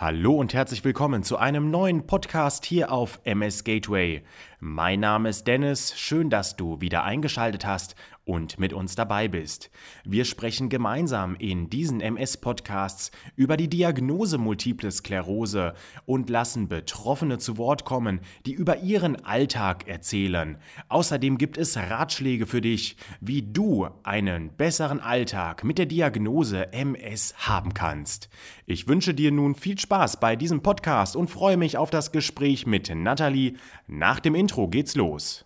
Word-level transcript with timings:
Hallo 0.00 0.32
und 0.32 0.54
herzlich 0.54 0.82
willkommen 0.82 1.24
zu 1.24 1.36
einem 1.36 1.70
neuen 1.70 2.06
Podcast 2.06 2.64
hier 2.64 2.90
auf 2.90 3.20
MS 3.24 3.64
Gateway. 3.64 4.22
Mein 4.62 5.00
Name 5.00 5.30
ist 5.30 5.46
Dennis, 5.46 5.98
schön, 5.98 6.28
dass 6.28 6.54
du 6.54 6.82
wieder 6.82 7.02
eingeschaltet 7.02 7.64
hast 7.64 7.94
und 8.30 8.60
mit 8.60 8.72
uns 8.72 8.94
dabei 8.94 9.26
bist. 9.26 9.70
Wir 10.04 10.24
sprechen 10.24 10.68
gemeinsam 10.68 11.34
in 11.34 11.68
diesen 11.68 12.00
MS-Podcasts 12.00 13.10
über 13.34 13.56
die 13.56 13.68
Diagnose 13.68 14.38
Multiple 14.38 14.90
Sklerose 14.90 15.74
und 16.04 16.30
lassen 16.30 16.68
Betroffene 16.68 17.38
zu 17.38 17.56
Wort 17.56 17.84
kommen, 17.84 18.20
die 18.46 18.52
über 18.52 18.78
ihren 18.78 19.24
Alltag 19.24 19.88
erzählen. 19.88 20.58
Außerdem 20.88 21.38
gibt 21.38 21.58
es 21.58 21.76
Ratschläge 21.76 22.46
für 22.46 22.60
dich, 22.60 22.96
wie 23.20 23.42
du 23.42 23.88
einen 24.04 24.50
besseren 24.56 25.00
Alltag 25.00 25.64
mit 25.64 25.78
der 25.78 25.86
Diagnose 25.86 26.72
MS 26.72 27.34
haben 27.38 27.74
kannst. 27.74 28.28
Ich 28.66 28.86
wünsche 28.86 29.14
dir 29.14 29.32
nun 29.32 29.56
viel 29.56 29.78
Spaß 29.78 30.20
bei 30.20 30.36
diesem 30.36 30.62
Podcast 30.62 31.16
und 31.16 31.30
freue 31.30 31.56
mich 31.56 31.78
auf 31.78 31.90
das 31.90 32.12
Gespräch 32.12 32.66
mit 32.66 32.94
Nathalie. 32.94 33.54
Nach 33.88 34.20
dem 34.20 34.36
Intro 34.50 34.66
geht's 34.66 34.96
los. 34.96 35.44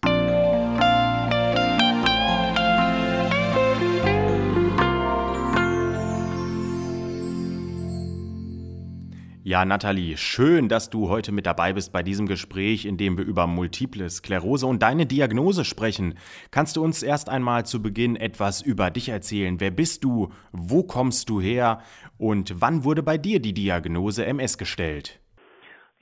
Ja, 9.43 9.67
Nathalie, 9.67 10.17
schön, 10.17 10.71
dass 10.71 10.89
du 10.89 11.11
heute 11.11 11.33
mit 11.33 11.45
dabei 11.45 11.75
bist 11.75 11.93
bei 11.93 12.03
diesem 12.03 12.27
Gespräch, 12.27 12.87
in 12.87 12.97
dem 12.97 13.19
wir 13.19 13.27
über 13.27 13.47
Multiple 13.47 14.09
Sklerose 14.09 14.67
und 14.67 14.83
deine 14.83 15.05
Diagnose 15.05 15.67
sprechen. 15.67 16.15
Kannst 16.51 16.77
du 16.77 16.83
uns 16.83 17.03
erst 17.03 17.29
einmal 17.29 17.67
zu 17.67 17.83
Beginn 17.83 18.17
etwas 18.17 18.63
über 18.63 18.91
dich 18.91 19.11
erzählen? 19.11 19.61
Wer 19.61 19.71
bist 19.71 20.03
du? 20.03 20.33
Wo 20.53 20.83
kommst 20.83 21.29
du 21.29 21.43
her? 21.43 21.83
Und 22.17 22.55
wann 22.63 22.85
wurde 22.85 23.03
bei 23.03 23.19
dir 23.19 23.39
die 23.39 23.53
Diagnose 23.53 24.25
MS 24.25 24.57
gestellt? 24.57 25.21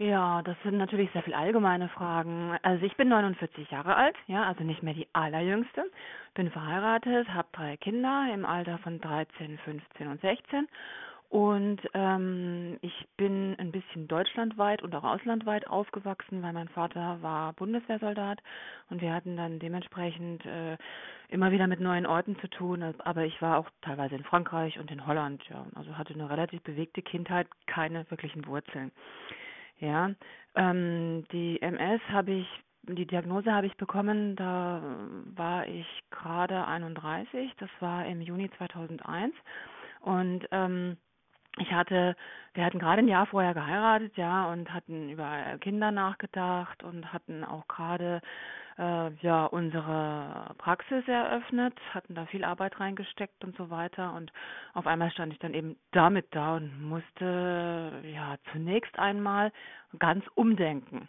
Ja, 0.03 0.43
das 0.43 0.57
sind 0.65 0.79
natürlich 0.79 1.13
sehr 1.13 1.23
viel 1.23 1.33
allgemeine 1.33 1.89
Fragen. 1.89 2.59
Also 2.63 2.85
ich 2.85 2.97
bin 2.97 3.09
49 3.09 3.71
Jahre 3.71 3.95
alt, 3.95 4.17
ja, 4.27 4.43
also 4.43 4.65
nicht 4.65 4.83
mehr 4.83 4.95
die 4.95 5.07
allerjüngste. 5.13 5.85
Bin 6.35 6.51
verheiratet, 6.51 7.29
habe 7.33 7.47
drei 7.53 7.77
Kinder 7.77 8.27
im 8.35 8.45
Alter 8.45 8.79
von 8.79 9.01
13, 9.01 9.59
15 9.59 10.09
und 10.09 10.21
16 10.21 10.67
und 11.29 11.79
ähm, 11.95 12.79
ich 12.83 13.07
bin 13.17 13.55
ein 13.61 13.71
bisschen 13.71 14.09
deutschlandweit 14.09 14.83
und 14.83 14.93
auch 14.97 15.05
auslandweit 15.05 15.69
aufgewachsen, 15.69 16.43
weil 16.43 16.53
mein 16.53 16.69
Vater 16.69 17.19
war 17.23 17.53
Bundeswehrsoldat 17.53 18.43
und 18.91 19.01
wir 19.01 19.15
hatten 19.15 19.37
dann 19.37 19.61
dementsprechend 19.61 20.45
äh, 20.45 20.77
immer 21.29 21.53
wieder 21.53 21.69
mit 21.69 21.79
neuen 21.79 22.07
Orten 22.07 22.37
zu 22.41 22.49
tun. 22.49 22.83
Aber 22.99 23.25
ich 23.25 23.41
war 23.41 23.59
auch 23.59 23.71
teilweise 23.83 24.17
in 24.17 24.25
Frankreich 24.25 24.81
und 24.81 24.91
in 24.91 25.07
Holland, 25.07 25.45
ja. 25.49 25.65
Also 25.77 25.97
hatte 25.97 26.13
eine 26.13 26.29
relativ 26.29 26.61
bewegte 26.63 27.03
Kindheit, 27.03 27.47
keine 27.67 28.05
wirklichen 28.11 28.45
Wurzeln. 28.47 28.91
Ja, 29.83 30.13
ähm, 30.55 31.25
die 31.33 31.61
MS 31.61 32.01
habe 32.09 32.31
ich, 32.31 32.47
die 32.85 33.05
Diagnose 33.05 33.53
habe 33.53 33.67
ich 33.67 33.77
bekommen, 33.77 34.37
da 34.37 34.81
war 35.35 35.67
ich 35.67 35.87
gerade 36.11 36.69
31, 36.69 37.51
das 37.59 37.69
war 37.81 38.07
im 38.07 38.21
Juni 38.21 38.49
2001 38.59 39.35
und 40.03 40.47
ähm, 40.53 40.97
ich 41.59 41.73
hatte, 41.73 42.15
wir 42.55 42.65
hatten 42.65 42.79
gerade 42.79 43.03
ein 43.03 43.09
Jahr 43.09 43.27
vorher 43.27 43.55
geheiratet, 43.55 44.17
ja, 44.17 44.53
und 44.53 44.73
hatten 44.73 45.11
über 45.11 45.59
Kinder 45.61 45.91
nachgedacht 45.91 46.85
und 46.85 47.13
hatten 47.13 47.43
auch 47.43 47.67
gerade 47.67 48.23
äh, 48.79 49.11
ja 49.23 49.47
unsere 49.47 50.55
Praxis 50.59 51.07
eröffnet, 51.07 51.75
hatten 51.93 52.15
da 52.15 52.27
viel 52.27 52.45
Arbeit 52.45 52.79
reingesteckt 52.81 53.45
und 53.45 53.57
so 53.57 53.71
weiter 53.71 54.15
und 54.15 54.33
auf 54.75 54.87
einmal 54.87 55.11
stand 55.11 55.33
ich 55.33 55.39
dann 55.39 55.55
eben 55.55 55.77
damit 55.93 56.27
da 56.31 56.57
und 56.57 56.83
musste 56.83 58.03
ja 58.05 58.37
zunächst 58.53 58.99
einmal 58.99 59.53
ganz 59.99 60.25
umdenken. 60.35 61.09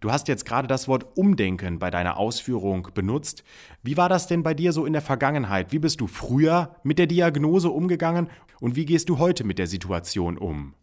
Du 0.00 0.10
hast 0.10 0.28
jetzt 0.28 0.44
gerade 0.44 0.68
das 0.68 0.88
Wort 0.88 1.16
Umdenken 1.16 1.78
bei 1.78 1.90
deiner 1.90 2.16
Ausführung 2.16 2.88
benutzt. 2.94 3.44
Wie 3.82 3.96
war 3.96 4.08
das 4.08 4.26
denn 4.26 4.42
bei 4.42 4.54
dir 4.54 4.72
so 4.72 4.86
in 4.86 4.92
der 4.92 5.02
Vergangenheit? 5.02 5.72
Wie 5.72 5.78
bist 5.78 6.00
du 6.00 6.06
früher 6.06 6.76
mit 6.82 6.98
der 6.98 7.06
Diagnose 7.06 7.70
umgegangen 7.70 8.28
und 8.60 8.76
wie 8.76 8.86
gehst 8.86 9.08
du 9.08 9.18
heute 9.18 9.44
mit 9.44 9.58
der 9.58 9.66
Situation 9.66 10.38
um? 10.38 10.74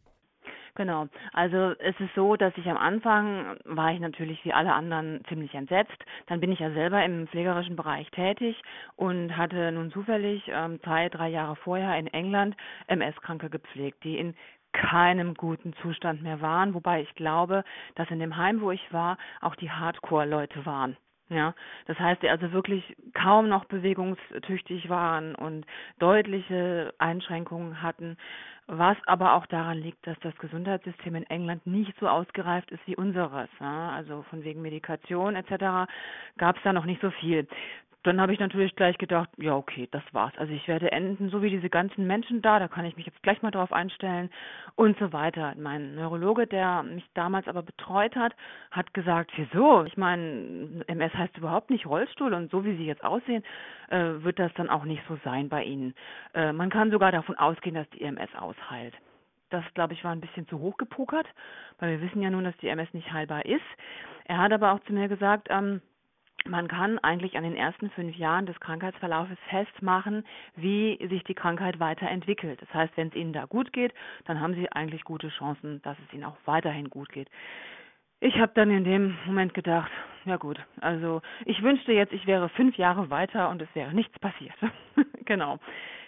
Genau. 0.75 1.07
Also 1.31 1.73
es 1.79 1.97
ist 2.01 2.13
so, 2.15 2.35
dass 2.35 2.55
ich 2.57 2.69
am 2.69 2.77
Anfang 2.77 3.57
war 3.63 3.93
ich 3.93 3.99
natürlich 4.01 4.43
wie 4.43 4.51
alle 4.51 4.73
anderen 4.73 5.23
ziemlich 5.29 5.53
entsetzt. 5.53 5.97
Dann 6.27 6.41
bin 6.41 6.51
ich 6.51 6.59
ja 6.59 6.69
selber 6.71 7.03
im 7.03 7.27
pflegerischen 7.27 7.77
Bereich 7.77 8.09
tätig 8.11 8.61
und 8.97 9.37
hatte 9.37 9.71
nun 9.71 9.89
zufällig 9.91 10.43
ähm, 10.49 10.81
zwei, 10.83 11.07
drei 11.07 11.29
Jahre 11.29 11.55
vorher 11.55 11.97
in 11.97 12.07
England 12.07 12.57
MS-Kranke 12.87 13.49
gepflegt, 13.49 14.03
die 14.03 14.17
in 14.17 14.35
keinem 14.73 15.35
guten 15.35 15.73
Zustand 15.81 16.21
mehr 16.21 16.41
waren, 16.41 16.73
wobei 16.73 17.01
ich 17.01 17.15
glaube, 17.15 17.63
dass 17.95 18.11
in 18.11 18.19
dem 18.19 18.35
Heim, 18.35 18.59
wo 18.59 18.71
ich 18.71 18.91
war, 18.91 19.17
auch 19.39 19.55
die 19.55 19.71
Hardcore-Leute 19.71 20.65
waren. 20.65 20.97
Ja, 21.29 21.55
das 21.87 21.97
heißt, 21.97 22.21
die 22.21 22.29
also 22.29 22.51
wirklich 22.51 22.95
kaum 23.15 23.49
noch 23.49 23.65
bewegungstüchtig 23.65 24.89
waren 24.89 25.33
und 25.33 25.65
deutliche 25.97 26.93
Einschränkungen 26.99 27.81
hatten, 27.81 28.17
was 28.67 28.97
aber 29.05 29.33
auch 29.33 29.45
daran 29.45 29.77
liegt, 29.77 30.05
dass 30.07 30.17
das 30.21 30.35
Gesundheitssystem 30.37 31.15
in 31.15 31.29
England 31.29 31.65
nicht 31.67 31.93
so 31.99 32.07
ausgereift 32.07 32.71
ist 32.71 32.85
wie 32.87 32.95
unseres. 32.95 33.49
Also 33.59 34.23
von 34.29 34.43
wegen 34.43 34.61
Medikation 34.61 35.35
etc. 35.35 35.89
gab 36.37 36.57
es 36.57 36.63
da 36.63 36.73
noch 36.73 36.85
nicht 36.85 37.01
so 37.01 37.11
viel 37.11 37.47
dann 38.05 38.21
habe 38.21 38.33
ich 38.33 38.39
natürlich 38.39 38.75
gleich 38.75 38.97
gedacht, 38.97 39.29
ja, 39.37 39.55
okay, 39.55 39.87
das 39.91 40.03
war's. 40.11 40.33
Also 40.37 40.53
ich 40.53 40.67
werde 40.67 40.91
enden, 40.91 41.29
so 41.29 41.41
wie 41.41 41.49
diese 41.49 41.69
ganzen 41.69 42.05
Menschen 42.05 42.41
da, 42.41 42.59
da 42.59 42.67
kann 42.67 42.85
ich 42.85 42.95
mich 42.95 43.05
jetzt 43.05 43.21
gleich 43.23 43.41
mal 43.41 43.51
drauf 43.51 43.73
einstellen 43.73 44.29
und 44.75 44.97
so 44.99 45.11
weiter. 45.11 45.53
Mein 45.57 45.95
Neurologe, 45.95 46.45
der 46.45 46.83
mich 46.83 47.03
damals 47.15 47.47
aber 47.47 47.63
betreut 47.63 48.15
hat, 48.15 48.35
hat 48.71 48.93
gesagt, 48.93 49.31
wieso? 49.35 49.83
Ich 49.85 49.97
meine, 49.97 50.83
MS 50.87 51.13
heißt 51.13 51.37
überhaupt 51.37 51.69
nicht 51.69 51.85
Rollstuhl 51.87 52.33
und 52.33 52.51
so 52.51 52.63
wie 52.63 52.75
Sie 52.75 52.85
jetzt 52.85 53.03
aussehen, 53.03 53.43
äh, 53.89 54.23
wird 54.23 54.37
das 54.37 54.53
dann 54.53 54.69
auch 54.69 54.85
nicht 54.85 55.01
so 55.07 55.17
sein 55.23 55.49
bei 55.49 55.63
Ihnen. 55.63 55.95
Äh, 56.33 56.53
man 56.53 56.69
kann 56.69 56.91
sogar 56.91 57.11
davon 57.11 57.37
ausgehen, 57.37 57.75
dass 57.75 57.89
die 57.89 58.03
MS 58.03 58.33
ausheilt. 58.37 58.93
Das, 59.49 59.63
glaube 59.73 59.93
ich, 59.93 60.03
war 60.03 60.11
ein 60.11 60.21
bisschen 60.21 60.47
zu 60.47 60.59
hoch 60.59 60.77
gepokert, 60.77 61.27
weil 61.79 61.91
wir 61.91 62.07
wissen 62.07 62.21
ja 62.21 62.29
nun, 62.29 62.43
dass 62.43 62.57
die 62.57 62.67
MS 62.67 62.93
nicht 62.93 63.11
heilbar 63.11 63.45
ist. 63.45 63.61
Er 64.25 64.37
hat 64.39 64.51
aber 64.51 64.73
auch 64.73 64.79
zu 64.81 64.93
mir 64.93 65.07
gesagt, 65.07 65.47
ähm, 65.49 65.81
man 66.47 66.67
kann 66.67 66.99
eigentlich 66.99 67.37
an 67.37 67.43
den 67.43 67.55
ersten 67.55 67.89
fünf 67.91 68.15
Jahren 68.15 68.45
des 68.45 68.59
Krankheitsverlaufes 68.59 69.37
festmachen, 69.49 70.25
wie 70.55 70.97
sich 71.09 71.23
die 71.23 71.33
Krankheit 71.33 71.79
weiterentwickelt. 71.79 72.61
Das 72.61 72.73
heißt, 72.73 72.95
wenn 72.95 73.07
es 73.09 73.15
Ihnen 73.15 73.33
da 73.33 73.45
gut 73.45 73.73
geht, 73.73 73.93
dann 74.25 74.39
haben 74.39 74.53
Sie 74.53 74.71
eigentlich 74.71 75.03
gute 75.03 75.29
Chancen, 75.29 75.81
dass 75.81 75.97
es 76.05 76.13
Ihnen 76.13 76.23
auch 76.23 76.37
weiterhin 76.45 76.89
gut 76.89 77.09
geht. 77.11 77.29
Ich 78.21 78.37
habe 78.39 78.53
dann 78.55 78.71
in 78.71 78.83
dem 78.83 79.17
Moment 79.25 79.53
gedacht, 79.53 79.91
ja 80.25 80.37
gut, 80.37 80.59
also 80.81 81.21
ich 81.45 81.61
wünschte 81.61 81.91
jetzt, 81.91 82.13
ich 82.13 82.25
wäre 82.25 82.49
fünf 82.49 82.77
Jahre 82.77 83.09
weiter 83.09 83.49
und 83.49 83.61
es 83.61 83.69
wäre 83.75 83.93
nichts 83.93 84.17
passiert. 84.19 84.55
genau. 85.25 85.59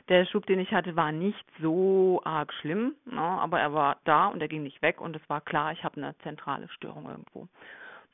Der 0.10 0.26
Schub, 0.26 0.46
den 0.46 0.60
ich 0.60 0.72
hatte, 0.72 0.96
war 0.96 1.12
nicht 1.12 1.46
so 1.62 2.22
arg 2.24 2.54
schlimm, 2.54 2.96
ne, 3.06 3.20
aber 3.20 3.60
er 3.60 3.74
war 3.74 3.98
da 4.06 4.28
und 4.28 4.42
er 4.42 4.48
ging 4.48 4.64
nicht 4.64 4.82
weg 4.82 5.02
und 5.02 5.18
es 5.18 5.30
war 5.30 5.42
klar, 5.42 5.74
ich 5.74 5.84
habe 5.84 5.98
eine 5.98 6.18
zentrale 6.20 6.70
Störung 6.70 7.10
irgendwo. 7.10 7.50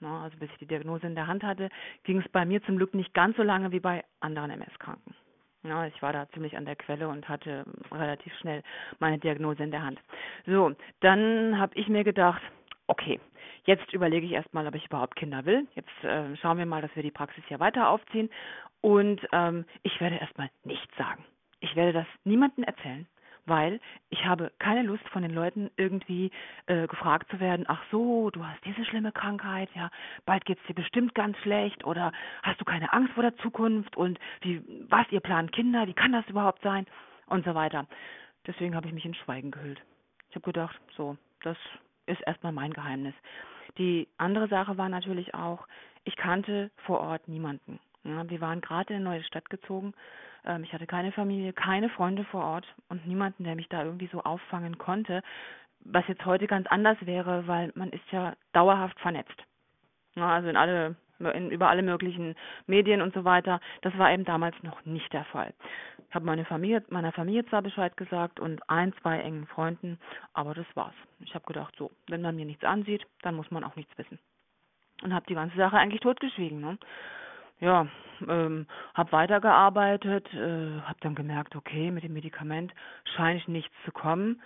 Ne? 0.03 0.19
Also 0.19 0.37
bis 0.37 0.49
ich 0.51 0.57
die 0.59 0.67
Diagnose 0.67 1.07
in 1.07 1.15
der 1.15 1.27
Hand 1.27 1.43
hatte, 1.43 1.69
ging 2.03 2.19
es 2.19 2.29
bei 2.29 2.45
mir 2.45 2.61
zum 2.63 2.77
Glück 2.77 2.93
nicht 2.93 3.13
ganz 3.13 3.35
so 3.37 3.43
lange 3.43 3.71
wie 3.71 3.79
bei 3.79 4.03
anderen 4.19 4.51
MS-Kranken. 4.51 5.15
Ja, 5.63 5.87
ich 5.87 6.01
war 6.01 6.11
da 6.11 6.27
ziemlich 6.31 6.57
an 6.57 6.65
der 6.65 6.75
Quelle 6.75 7.07
und 7.07 7.27
hatte 7.29 7.63
relativ 7.89 8.33
schnell 8.39 8.63
meine 8.99 9.17
Diagnose 9.17 9.63
in 9.63 9.71
der 9.71 9.81
Hand. 9.81 9.99
So, 10.45 10.73
dann 10.99 11.57
habe 11.57 11.73
ich 11.75 11.87
mir 11.87 12.03
gedacht, 12.03 12.41
okay, 12.87 13.19
jetzt 13.63 13.93
überlege 13.93 14.25
ich 14.25 14.33
erstmal, 14.33 14.67
ob 14.67 14.75
ich 14.75 14.85
überhaupt 14.85 15.15
Kinder 15.15 15.45
will. 15.45 15.65
Jetzt 15.73 16.03
äh, 16.03 16.35
schauen 16.35 16.57
wir 16.57 16.65
mal, 16.65 16.81
dass 16.81 16.93
wir 16.95 17.03
die 17.03 17.11
Praxis 17.11 17.45
hier 17.47 17.61
weiter 17.61 17.87
aufziehen. 17.87 18.29
Und 18.81 19.25
ähm, 19.31 19.63
ich 19.83 20.01
werde 20.01 20.17
erstmal 20.17 20.49
nichts 20.65 20.93
sagen. 20.97 21.23
Ich 21.61 21.77
werde 21.77 21.93
das 21.93 22.07
niemandem 22.25 22.65
erzählen 22.65 23.07
weil 23.45 23.79
ich 24.09 24.25
habe 24.25 24.51
keine 24.59 24.83
Lust 24.83 25.07
von 25.09 25.21
den 25.21 25.33
Leuten 25.33 25.69
irgendwie 25.77 26.31
äh, 26.65 26.87
gefragt 26.87 27.29
zu 27.29 27.39
werden, 27.39 27.65
ach 27.67 27.81
so, 27.91 28.29
du 28.29 28.45
hast 28.45 28.63
diese 28.65 28.85
schlimme 28.85 29.11
Krankheit, 29.11 29.69
ja, 29.75 29.89
bald 30.25 30.45
geht's 30.45 30.65
dir 30.67 30.75
bestimmt 30.75 31.15
ganz 31.15 31.37
schlecht 31.39 31.83
oder 31.83 32.11
hast 32.41 32.59
du 32.61 32.65
keine 32.65 32.93
Angst 32.93 33.13
vor 33.13 33.23
der 33.23 33.35
Zukunft 33.37 33.97
und 33.97 34.19
wie 34.41 34.61
was 34.89 35.05
ihr 35.11 35.19
plant 35.19 35.51
Kinder, 35.51 35.87
wie 35.87 35.93
kann 35.93 36.11
das 36.11 36.27
überhaupt 36.27 36.61
sein 36.61 36.85
und 37.27 37.45
so 37.45 37.55
weiter. 37.55 37.87
Deswegen 38.45 38.75
habe 38.75 38.87
ich 38.87 38.93
mich 38.93 39.05
in 39.05 39.13
Schweigen 39.13 39.51
gehüllt. 39.51 39.81
Ich 40.29 40.35
habe 40.35 40.45
gedacht, 40.45 40.79
so, 40.95 41.17
das 41.41 41.57
ist 42.05 42.21
erstmal 42.21 42.51
mein 42.51 42.73
Geheimnis. 42.73 43.13
Die 43.77 44.07
andere 44.17 44.47
Sache 44.47 44.77
war 44.77 44.89
natürlich 44.89 45.33
auch, 45.33 45.67
ich 46.03 46.15
kannte 46.15 46.69
vor 46.85 46.99
Ort 46.99 47.27
niemanden. 47.27 47.79
Ja, 48.03 48.29
wir 48.29 48.41
waren 48.41 48.61
gerade 48.61 48.93
in 48.93 49.01
eine 49.01 49.05
neue 49.05 49.23
Stadt 49.23 49.49
gezogen 49.49 49.93
ähm, 50.45 50.63
ich 50.63 50.73
hatte 50.73 50.87
keine 50.87 51.11
Familie, 51.11 51.53
keine 51.53 51.89
Freunde 51.89 52.23
vor 52.25 52.43
Ort 52.43 52.67
und 52.89 53.07
niemanden, 53.07 53.43
der 53.43 53.55
mich 53.55 53.69
da 53.69 53.83
irgendwie 53.83 54.09
so 54.11 54.21
auffangen 54.21 54.77
konnte, 54.77 55.21
was 55.85 56.07
jetzt 56.07 56.25
heute 56.25 56.47
ganz 56.47 56.67
anders 56.67 56.97
wäre, 57.01 57.47
weil 57.47 57.71
man 57.75 57.89
ist 57.89 58.09
ja 58.11 58.33
dauerhaft 58.53 58.99
vernetzt. 58.99 59.43
Ja, 60.15 60.29
also 60.29 60.49
in 60.49 60.57
alle 60.57 60.95
in, 61.19 61.51
über 61.51 61.69
alle 61.69 61.83
möglichen 61.83 62.35
Medien 62.67 63.01
und 63.01 63.13
so 63.13 63.23
weiter. 63.23 63.61
Das 63.81 63.97
war 63.97 64.11
eben 64.11 64.25
damals 64.25 64.55
noch 64.61 64.83
nicht 64.83 65.13
der 65.13 65.23
Fall. 65.25 65.53
Ich 66.09 66.15
habe 66.15 66.25
meine 66.25 66.43
Familie, 66.43 66.83
meiner 66.89 67.13
Familie 67.13 67.45
zwar 67.45 67.61
Bescheid 67.61 67.95
gesagt 67.95 68.39
und 68.41 68.67
ein, 68.69 68.93
zwei 69.01 69.19
engen 69.19 69.47
Freunden, 69.47 69.99
aber 70.33 70.53
das 70.53 70.65
war's. 70.73 70.95
Ich 71.19 71.33
habe 71.33 71.45
gedacht, 71.45 71.73
so, 71.77 71.91
wenn 72.07 72.21
man 72.21 72.35
mir 72.35 72.45
nichts 72.45 72.65
ansieht, 72.65 73.05
dann 73.21 73.35
muss 73.35 73.49
man 73.51 73.63
auch 73.63 73.75
nichts 73.75 73.97
wissen. 73.97 74.19
Und 75.01 75.13
habe 75.13 75.25
die 75.27 75.35
ganze 75.35 75.55
Sache 75.55 75.77
eigentlich 75.77 76.01
totgeschwiegen. 76.01 76.59
Ne? 76.59 76.77
Ja, 77.63 77.87
ähm, 78.27 78.67
habe 78.93 79.11
weitergearbeitet, 79.13 80.27
äh, 80.33 80.81
habe 80.81 80.99
dann 80.99 81.15
gemerkt, 81.15 81.55
okay, 81.55 81.91
mit 81.91 82.03
dem 82.03 82.13
Medikament 82.13 82.73
scheint 83.15 83.47
nichts 83.47 83.73
zu 83.85 83.91
kommen 83.91 84.41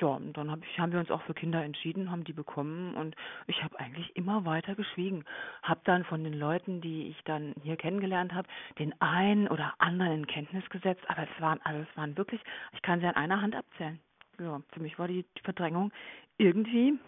ja, 0.00 0.08
und 0.08 0.36
dann 0.36 0.50
hab 0.50 0.64
ich, 0.64 0.80
haben 0.80 0.90
wir 0.90 0.98
uns 0.98 1.10
auch 1.10 1.20
für 1.22 1.34
Kinder 1.34 1.62
entschieden, 1.62 2.10
haben 2.10 2.24
die 2.24 2.32
bekommen 2.32 2.94
und 2.94 3.14
ich 3.46 3.62
habe 3.62 3.78
eigentlich 3.78 4.16
immer 4.16 4.46
weiter 4.46 4.74
geschwiegen. 4.74 5.24
Habe 5.62 5.80
dann 5.84 6.04
von 6.04 6.24
den 6.24 6.32
Leuten, 6.32 6.80
die 6.80 7.08
ich 7.08 7.22
dann 7.24 7.54
hier 7.62 7.76
kennengelernt 7.76 8.32
habe, 8.32 8.48
den 8.78 8.98
einen 9.00 9.48
oder 9.48 9.74
anderen 9.78 10.12
in 10.12 10.26
Kenntnis 10.26 10.68
gesetzt, 10.70 11.04
aber 11.08 11.24
es 11.24 11.40
waren 11.40 11.60
alles 11.64 11.86
waren 11.94 12.16
wirklich, 12.16 12.40
ich 12.72 12.80
kann 12.80 13.00
sie 13.00 13.06
an 13.06 13.16
einer 13.16 13.42
Hand 13.42 13.54
abzählen. 13.54 14.00
Ja, 14.40 14.62
für 14.72 14.80
mich 14.80 14.98
war 14.98 15.08
die 15.08 15.26
Verdrängung 15.44 15.92
irgendwie 16.38 16.98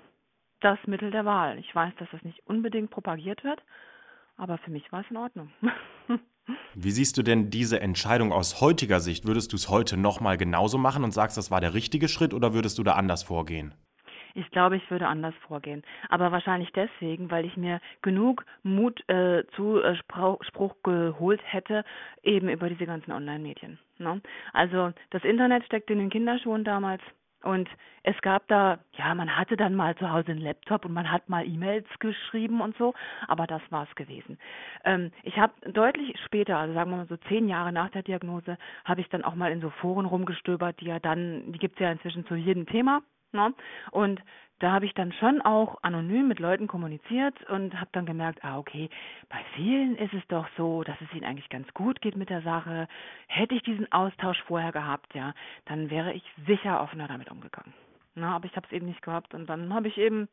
das 0.60 0.78
Mittel 0.86 1.10
der 1.10 1.24
Wahl. 1.24 1.58
Ich 1.58 1.74
weiß, 1.74 1.94
dass 1.96 2.10
das 2.10 2.22
nicht 2.22 2.46
unbedingt 2.46 2.90
propagiert 2.90 3.42
wird, 3.44 3.62
aber 4.36 4.58
für 4.58 4.70
mich 4.70 4.90
war 4.92 5.00
es 5.00 5.10
in 5.10 5.16
Ordnung. 5.16 5.50
Wie 6.74 6.90
siehst 6.90 7.16
du 7.16 7.22
denn 7.22 7.50
diese 7.50 7.80
Entscheidung 7.80 8.32
aus 8.32 8.60
heutiger 8.60 9.00
Sicht? 9.00 9.26
Würdest 9.26 9.52
du 9.52 9.56
es 9.56 9.70
heute 9.70 9.96
nochmal 9.96 10.36
genauso 10.36 10.76
machen 10.76 11.04
und 11.04 11.12
sagst, 11.12 11.36
das 11.36 11.50
war 11.50 11.60
der 11.60 11.72
richtige 11.72 12.08
Schritt 12.08 12.34
oder 12.34 12.52
würdest 12.52 12.78
du 12.78 12.82
da 12.82 12.94
anders 12.94 13.22
vorgehen? 13.22 13.74
Ich 14.34 14.50
glaube, 14.50 14.76
ich 14.76 14.90
würde 14.90 15.06
anders 15.06 15.34
vorgehen. 15.46 15.82
Aber 16.08 16.32
wahrscheinlich 16.32 16.70
deswegen, 16.72 17.30
weil 17.30 17.44
ich 17.44 17.56
mir 17.56 17.80
genug 18.02 18.44
Mut 18.64 19.08
äh, 19.08 19.44
zu 19.54 19.80
äh, 19.80 19.94
Spruch 19.94 20.74
geholt 20.82 21.40
hätte, 21.44 21.84
eben 22.22 22.48
über 22.48 22.68
diese 22.68 22.84
ganzen 22.84 23.12
Online-Medien. 23.12 23.78
Ne? 23.98 24.20
Also 24.52 24.92
das 25.10 25.22
Internet 25.22 25.64
steckt 25.64 25.88
in 25.90 25.98
den 25.98 26.10
Kinderschuhen 26.10 26.64
damals. 26.64 27.02
Und 27.44 27.68
es 28.02 28.18
gab 28.22 28.48
da, 28.48 28.78
ja, 28.92 29.14
man 29.14 29.36
hatte 29.36 29.56
dann 29.56 29.74
mal 29.74 29.94
zu 29.96 30.10
Hause 30.10 30.32
einen 30.32 30.40
Laptop 30.40 30.84
und 30.84 30.92
man 30.92 31.10
hat 31.10 31.28
mal 31.28 31.46
E-Mails 31.46 31.86
geschrieben 31.98 32.60
und 32.60 32.76
so, 32.76 32.94
aber 33.28 33.46
das 33.46 33.62
war 33.70 33.86
es 33.88 33.94
gewesen. 33.96 34.38
Ähm, 34.84 35.10
ich 35.22 35.38
habe 35.38 35.52
deutlich 35.70 36.18
später, 36.24 36.56
also 36.56 36.72
sagen 36.74 36.90
wir 36.90 36.96
mal 36.96 37.06
so 37.06 37.16
zehn 37.28 37.48
Jahre 37.48 37.72
nach 37.72 37.90
der 37.90 38.02
Diagnose, 38.02 38.56
habe 38.84 39.00
ich 39.02 39.08
dann 39.10 39.24
auch 39.24 39.34
mal 39.34 39.52
in 39.52 39.60
so 39.60 39.70
Foren 39.70 40.06
rumgestöbert, 40.06 40.80
die 40.80 40.86
ja 40.86 40.98
dann, 40.98 41.52
die 41.52 41.58
gibt 41.58 41.76
es 41.76 41.80
ja 41.80 41.92
inzwischen 41.92 42.26
zu 42.26 42.34
jedem 42.34 42.66
Thema. 42.66 43.02
Ne? 43.32 43.52
Und 43.90 44.22
da 44.60 44.72
habe 44.72 44.86
ich 44.86 44.94
dann 44.94 45.12
schon 45.12 45.42
auch 45.42 45.78
anonym 45.82 46.28
mit 46.28 46.38
Leuten 46.38 46.66
kommuniziert 46.66 47.34
und 47.50 47.78
habe 47.78 47.90
dann 47.92 48.06
gemerkt, 48.06 48.44
ah 48.44 48.58
okay, 48.58 48.88
bei 49.28 49.38
vielen 49.56 49.96
ist 49.96 50.14
es 50.14 50.26
doch 50.28 50.46
so, 50.56 50.84
dass 50.84 51.00
es 51.00 51.12
ihnen 51.12 51.24
eigentlich 51.24 51.48
ganz 51.48 51.72
gut 51.74 52.00
geht 52.00 52.16
mit 52.16 52.30
der 52.30 52.42
Sache. 52.42 52.88
Hätte 53.26 53.54
ich 53.54 53.62
diesen 53.62 53.90
Austausch 53.92 54.40
vorher 54.46 54.72
gehabt, 54.72 55.14
ja, 55.14 55.34
dann 55.66 55.90
wäre 55.90 56.12
ich 56.12 56.24
sicher 56.46 56.80
offener 56.80 57.08
damit 57.08 57.30
umgegangen. 57.30 57.74
Na, 58.14 58.36
aber 58.36 58.46
ich 58.46 58.56
habe 58.56 58.66
es 58.66 58.72
eben 58.72 58.86
nicht 58.86 59.02
gehabt 59.02 59.34
und 59.34 59.46
dann 59.46 59.74
habe 59.74 59.88
ich 59.88 59.98
eben 59.98 60.28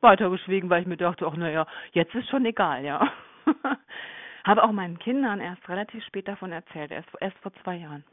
weitergeschwiegen, 0.00 0.70
weil 0.70 0.82
ich 0.82 0.88
mir 0.88 0.96
dachte, 0.96 1.26
ach 1.26 1.36
naja, 1.36 1.66
jetzt 1.92 2.14
ist 2.14 2.28
schon 2.28 2.46
egal, 2.46 2.84
ja. 2.84 3.06
habe 4.44 4.62
auch 4.62 4.72
meinen 4.72 4.98
Kindern 4.98 5.40
erst 5.40 5.68
relativ 5.68 6.02
spät 6.04 6.26
davon 6.26 6.52
erzählt, 6.52 6.90
erst, 6.90 7.08
erst 7.20 7.36
vor 7.38 7.52
zwei 7.62 7.76
Jahren. 7.76 8.04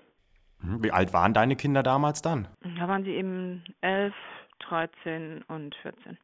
Hm, 0.61 0.83
wie 0.83 0.91
alt 0.91 1.13
waren 1.13 1.33
deine 1.33 1.55
Kinder 1.55 1.83
damals 1.83 2.21
dann? 2.21 2.47
Da 2.77 2.87
waren 2.87 3.03
sie 3.03 3.11
eben 3.11 3.63
elf, 3.81 4.13
13 4.59 5.43
und 5.47 5.75
14. 5.75 6.17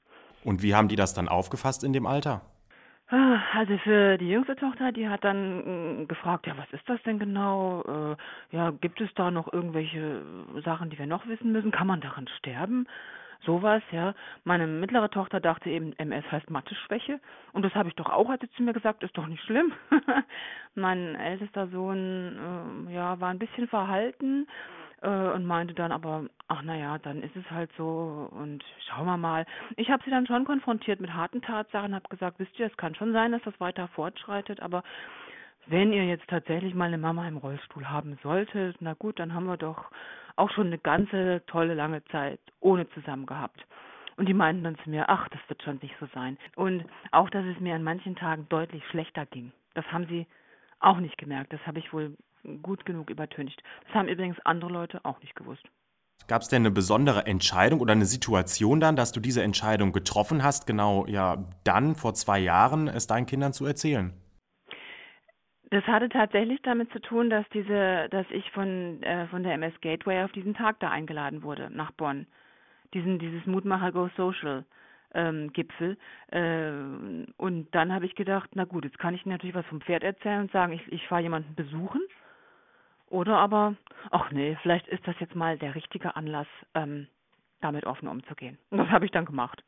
Und 0.43 0.63
wie 0.63 0.75
haben 0.75 0.87
die 0.87 0.95
das 0.95 1.13
dann 1.13 1.27
aufgefasst 1.27 1.83
in 1.83 1.93
dem 1.93 2.05
Alter? 2.05 2.41
Ah, 3.09 3.41
also 3.53 3.77
für 3.79 4.17
die 4.17 4.29
jüngste 4.29 4.55
Tochter, 4.55 4.93
die 4.93 5.09
hat 5.09 5.25
dann 5.25 6.03
mm, 6.03 6.07
gefragt, 6.07 6.47
ja, 6.47 6.57
was 6.57 6.71
ist 6.71 6.87
das 6.87 7.01
denn 7.03 7.19
genau? 7.19 7.83
Äh, 7.83 8.55
ja, 8.55 8.71
gibt 8.71 9.01
es 9.01 9.13
da 9.15 9.31
noch 9.31 9.51
irgendwelche 9.51 10.21
Sachen, 10.63 10.89
die 10.89 10.97
wir 10.97 11.07
noch 11.07 11.27
wissen 11.27 11.51
müssen? 11.51 11.71
Kann 11.71 11.87
man 11.87 11.99
daran 11.99 12.29
sterben? 12.37 12.87
Sowas, 13.45 13.81
ja. 13.91 14.13
Meine 14.45 14.65
mittlere 14.65 15.09
Tochter 15.09 15.41
dachte 15.41 15.69
eben, 15.69 15.91
MS 15.97 16.23
heißt 16.31 16.49
Mathe-Schwäche. 16.49 17.19
Und 17.51 17.65
das 17.65 17.75
habe 17.75 17.89
ich 17.89 17.95
doch 17.95 18.09
auch, 18.09 18.29
hat 18.29 18.41
sie 18.41 18.51
zu 18.51 18.63
mir 18.63 18.71
gesagt, 18.71 19.03
ist 19.03 19.17
doch 19.17 19.27
nicht 19.27 19.43
schlimm. 19.43 19.73
mein 20.75 21.15
ältester 21.15 21.67
Sohn, 21.67 22.87
äh, 22.87 22.93
ja, 22.93 23.19
war 23.19 23.29
ein 23.29 23.39
bisschen 23.39 23.67
verhalten 23.67 24.47
äh, 25.01 25.07
und 25.07 25.45
meinte 25.45 25.74
dann 25.74 25.92
aber, 25.92 26.25
ach 26.48 26.62
naja, 26.62 26.98
dann 27.00 27.24
ist 27.24 27.36
es 27.36 27.50
halt 27.51 27.71
so 27.77 28.30
und 28.31 28.63
schauen 28.88 29.06
wir 29.06 29.18
mal. 29.18 29.45
Ich 29.75 29.89
habe 29.89 30.03
sie 30.03 30.12
dann 30.12 30.27
schon 30.27 30.45
konfrontiert 30.45 31.00
mit 31.00 31.13
harten 31.13 31.42
Tatsachen, 31.42 31.95
habe 31.95 32.07
gesagt, 32.09 32.39
wisst 32.39 32.57
ihr, 32.59 32.68
es 32.68 32.77
kann 32.77 32.95
schon 32.95 33.13
sein, 33.13 33.31
dass 33.31 33.42
das 33.44 33.59
weiter 33.59 33.88
fortschreitet, 33.89 34.59
aber 34.62 34.83
wenn 35.68 35.94
ihr 35.94 36.06
jetzt 36.06 36.27
tatsächlich 36.27 36.74
mal 36.74 36.86
eine 36.86 36.98
Mama 36.98 37.27
im 37.27 37.38
Rollstuhl 37.38 37.88
haben 37.89 38.18
solltet, 38.24 38.77
na 38.80 38.94
gut, 38.94 39.19
dann 39.19 39.33
haben 39.33 39.45
wir 39.45 39.57
doch 39.57 39.92
auch 40.36 40.50
schon 40.51 40.68
eine 40.68 40.80
ganze 40.80 41.44
tolle 41.48 41.74
lange 41.75 42.03
Zeit 42.06 42.39
ohne 42.59 42.89
zusammen 42.89 43.25
gehabt. 43.25 43.65
Und 44.18 44.27
die 44.27 44.33
meinten 44.33 44.63
dann 44.63 44.77
zu 44.80 44.89
mir, 44.89 45.09
ach, 45.09 45.27
das 45.30 45.39
wird 45.48 45.63
schon 45.63 45.80
nicht 45.81 45.95
so 46.00 46.07
sein. 46.13 46.38
Und 46.56 46.86
auch, 47.12 47.30
dass 47.30 47.45
es 47.45 47.59
mir 47.59 47.75
an 47.75 47.83
manchen 47.83 48.15
Tagen 48.15 48.48
deutlich 48.50 48.86
schlechter 48.88 49.25
ging. 49.25 49.51
Das 49.74 49.86
haben 49.92 50.07
sie 50.07 50.27
auch 50.80 50.98
nicht 50.98 51.18
gemerkt. 51.18 51.53
Das 51.53 51.65
habe 51.65 51.80
ich 51.80 51.94
wohl 51.94 52.15
gut 52.61 52.85
genug 52.85 53.09
übertüncht. 53.09 53.61
Das 53.85 53.95
haben 53.95 54.07
übrigens 54.07 54.39
andere 54.45 54.71
Leute 54.71 55.03
auch 55.03 55.19
nicht 55.21 55.35
gewusst. 55.35 55.63
Gab 56.27 56.41
es 56.41 56.47
denn 56.47 56.61
eine 56.61 56.71
besondere 56.71 57.25
Entscheidung 57.25 57.79
oder 57.81 57.93
eine 57.93 58.05
Situation 58.05 58.79
dann, 58.79 58.95
dass 58.95 59.11
du 59.11 59.19
diese 59.19 59.43
Entscheidung 59.43 59.91
getroffen 59.91 60.43
hast, 60.43 60.67
genau 60.67 61.05
ja 61.07 61.43
dann 61.63 61.95
vor 61.95 62.13
zwei 62.13 62.39
Jahren 62.39 62.88
es 62.88 63.07
deinen 63.07 63.25
Kindern 63.25 63.53
zu 63.53 63.65
erzählen? 63.65 64.13
Das 65.71 65.85
hatte 65.85 66.09
tatsächlich 66.09 66.61
damit 66.63 66.91
zu 66.91 66.99
tun, 66.99 67.29
dass 67.29 67.45
diese, 67.53 68.07
dass 68.11 68.25
ich 68.29 68.49
von 68.51 69.01
äh, 69.03 69.27
von 69.27 69.43
der 69.43 69.53
MS 69.53 69.73
Gateway 69.81 70.23
auf 70.23 70.31
diesen 70.33 70.53
Tag 70.53 70.79
da 70.81 70.89
eingeladen 70.89 71.43
wurde 71.43 71.69
nach 71.71 71.91
Bonn, 71.91 72.27
diesen 72.93 73.19
dieses 73.19 73.45
Mutmacher 73.45 73.91
Go 73.93 74.09
Social 74.17 74.65
ähm, 75.13 75.51
Gipfel. 75.53 75.97
Äh, 76.27 76.71
und 77.38 77.67
dann 77.71 77.93
habe 77.93 78.05
ich 78.05 78.15
gedacht, 78.15 78.49
na 78.53 78.65
gut, 78.65 78.83
jetzt 78.83 78.99
kann 78.99 79.15
ich 79.15 79.25
natürlich 79.25 79.55
was 79.55 79.65
vom 79.67 79.81
Pferd 79.81 80.03
erzählen 80.03 80.41
und 80.41 80.51
sagen, 80.51 80.73
ich, 80.73 80.91
ich 80.91 81.07
fahre 81.07 81.21
jemanden 81.21 81.55
besuchen 81.55 82.01
oder 83.11 83.37
aber, 83.37 83.75
ach 84.09 84.31
nee, 84.31 84.57
vielleicht 84.61 84.87
ist 84.87 85.05
das 85.07 85.15
jetzt 85.19 85.35
mal 85.35 85.57
der 85.57 85.75
richtige 85.75 86.15
Anlass, 86.15 86.47
ähm, 86.73 87.07
damit 87.61 87.85
offen 87.85 88.07
umzugehen. 88.07 88.57
Und 88.69 88.79
das 88.79 88.89
habe 88.89 89.05
ich 89.05 89.11
dann 89.11 89.25
gemacht. 89.25 89.63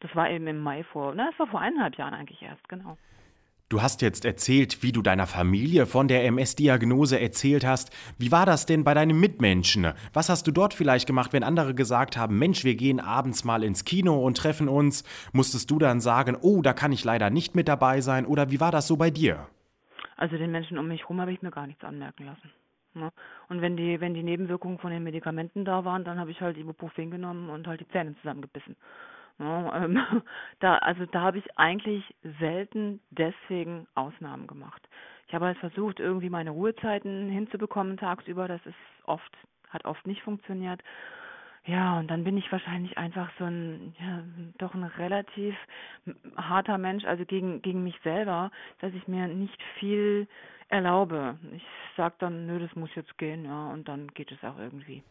Das 0.00 0.14
war 0.16 0.30
eben 0.30 0.46
im 0.46 0.60
Mai 0.60 0.84
vor, 0.84 1.14
na, 1.14 1.30
das 1.30 1.38
war 1.38 1.46
vor 1.46 1.60
eineinhalb 1.60 1.96
Jahren 1.96 2.14
eigentlich 2.14 2.42
erst, 2.42 2.68
genau. 2.68 2.96
Du 3.70 3.80
hast 3.80 4.02
jetzt 4.02 4.24
erzählt, 4.24 4.82
wie 4.82 4.92
du 4.92 5.00
deiner 5.00 5.26
Familie 5.26 5.86
von 5.86 6.06
der 6.06 6.24
MS-Diagnose 6.26 7.18
erzählt 7.18 7.64
hast. 7.64 7.90
Wie 8.18 8.30
war 8.30 8.44
das 8.44 8.66
denn 8.66 8.84
bei 8.84 8.92
deinen 8.92 9.18
Mitmenschen? 9.18 9.94
Was 10.12 10.28
hast 10.28 10.46
du 10.46 10.52
dort 10.52 10.74
vielleicht 10.74 11.06
gemacht, 11.06 11.32
wenn 11.32 11.42
andere 11.42 11.74
gesagt 11.74 12.16
haben, 12.16 12.38
Mensch, 12.38 12.64
wir 12.64 12.76
gehen 12.76 13.00
abends 13.00 13.42
mal 13.42 13.64
ins 13.64 13.84
Kino 13.84 14.22
und 14.22 14.36
treffen 14.36 14.68
uns? 14.68 15.02
Musstest 15.32 15.70
du 15.70 15.78
dann 15.78 16.00
sagen, 16.00 16.36
oh, 16.40 16.60
da 16.60 16.74
kann 16.74 16.92
ich 16.92 17.04
leider 17.04 17.30
nicht 17.30 17.56
mit 17.56 17.66
dabei 17.66 18.02
sein? 18.02 18.26
Oder 18.26 18.50
wie 18.50 18.60
war 18.60 18.70
das 18.70 18.86
so 18.86 18.96
bei 18.96 19.10
dir? 19.10 19.48
Also 20.16 20.36
den 20.36 20.52
Menschen 20.52 20.78
um 20.78 20.86
mich 20.86 21.00
herum 21.00 21.20
habe 21.20 21.32
ich 21.32 21.42
mir 21.42 21.50
gar 21.50 21.66
nichts 21.66 21.82
anmerken 21.82 22.26
lassen. 22.26 22.52
Ne? 22.94 23.12
Und 23.48 23.60
wenn 23.60 23.76
die, 23.76 24.00
wenn 24.00 24.14
die 24.14 24.22
Nebenwirkungen 24.22 24.78
von 24.78 24.90
den 24.90 25.02
Medikamenten 25.02 25.64
da 25.64 25.84
waren, 25.84 26.04
dann 26.04 26.18
habe 26.18 26.30
ich 26.30 26.40
halt 26.40 26.56
Ibuprofen 26.56 27.10
genommen 27.10 27.50
und 27.50 27.66
halt 27.66 27.80
die 27.80 27.88
Zähne 27.88 28.14
zusammengebissen. 28.16 28.76
Ne? 29.38 29.70
Ähm, 29.74 30.00
da, 30.60 30.78
also 30.78 31.06
da 31.06 31.20
habe 31.22 31.38
ich 31.38 31.58
eigentlich 31.58 32.14
selten 32.38 33.00
deswegen 33.10 33.86
Ausnahmen 33.94 34.46
gemacht. 34.46 34.88
Ich 35.26 35.34
habe 35.34 35.46
halt 35.46 35.58
versucht, 35.58 36.00
irgendwie 36.00 36.30
meine 36.30 36.50
Ruhezeiten 36.50 37.28
hinzubekommen 37.28 37.96
tagsüber. 37.96 38.46
Das 38.46 38.64
ist 38.66 38.76
oft, 39.04 39.36
hat 39.70 39.84
oft 39.84 40.06
nicht 40.06 40.22
funktioniert. 40.22 40.80
Ja, 41.66 41.98
und 41.98 42.08
dann 42.08 42.24
bin 42.24 42.36
ich 42.36 42.52
wahrscheinlich 42.52 42.98
einfach 42.98 43.30
so 43.38 43.44
ein, 43.44 43.94
ja, 43.98 44.22
doch 44.58 44.74
ein 44.74 44.84
relativ 44.84 45.56
harter 46.36 46.76
Mensch, 46.76 47.04
also 47.06 47.24
gegen, 47.24 47.62
gegen 47.62 47.82
mich 47.82 47.98
selber, 48.04 48.50
dass 48.80 48.92
ich 48.92 49.08
mir 49.08 49.28
nicht 49.28 49.62
viel 49.78 50.28
erlaube. 50.68 51.38
Ich 51.52 51.64
sage 51.96 52.14
dann, 52.18 52.46
nö, 52.46 52.58
das 52.58 52.74
muss 52.76 52.90
jetzt 52.94 53.16
gehen, 53.18 53.44
ja, 53.44 53.70
und 53.72 53.88
dann 53.88 54.08
geht 54.08 54.32
es 54.32 54.42
auch 54.42 54.58
irgendwie. 54.58 55.02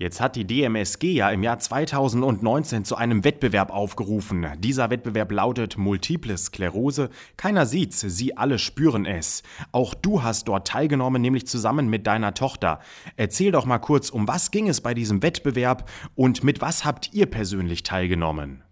Jetzt 0.00 0.20
hat 0.20 0.36
die 0.36 0.46
DMSG 0.46 1.12
ja 1.12 1.28
im 1.30 1.42
Jahr 1.42 1.58
2019 1.58 2.84
zu 2.84 2.94
einem 2.94 3.24
Wettbewerb 3.24 3.72
aufgerufen. 3.72 4.46
Dieser 4.58 4.90
Wettbewerb 4.90 5.32
lautet 5.32 5.76
Multiple 5.76 6.38
Sklerose. 6.38 7.10
Keiner 7.36 7.66
sieht's, 7.66 7.98
sie 7.98 8.36
alle 8.36 8.60
spüren 8.60 9.06
es. 9.06 9.42
Auch 9.72 9.94
du 9.94 10.22
hast 10.22 10.46
dort 10.46 10.68
teilgenommen, 10.68 11.20
nämlich 11.20 11.48
zusammen 11.48 11.88
mit 11.88 12.06
deiner 12.06 12.32
Tochter. 12.32 12.78
Erzähl 13.16 13.50
doch 13.50 13.66
mal 13.66 13.80
kurz, 13.80 14.10
um 14.10 14.28
was 14.28 14.52
ging 14.52 14.68
es 14.68 14.80
bei 14.80 14.94
diesem 14.94 15.20
Wettbewerb 15.20 15.90
und 16.14 16.44
mit 16.44 16.60
was 16.60 16.84
habt 16.84 17.12
ihr 17.12 17.26
persönlich 17.26 17.82
teilgenommen? 17.82 18.62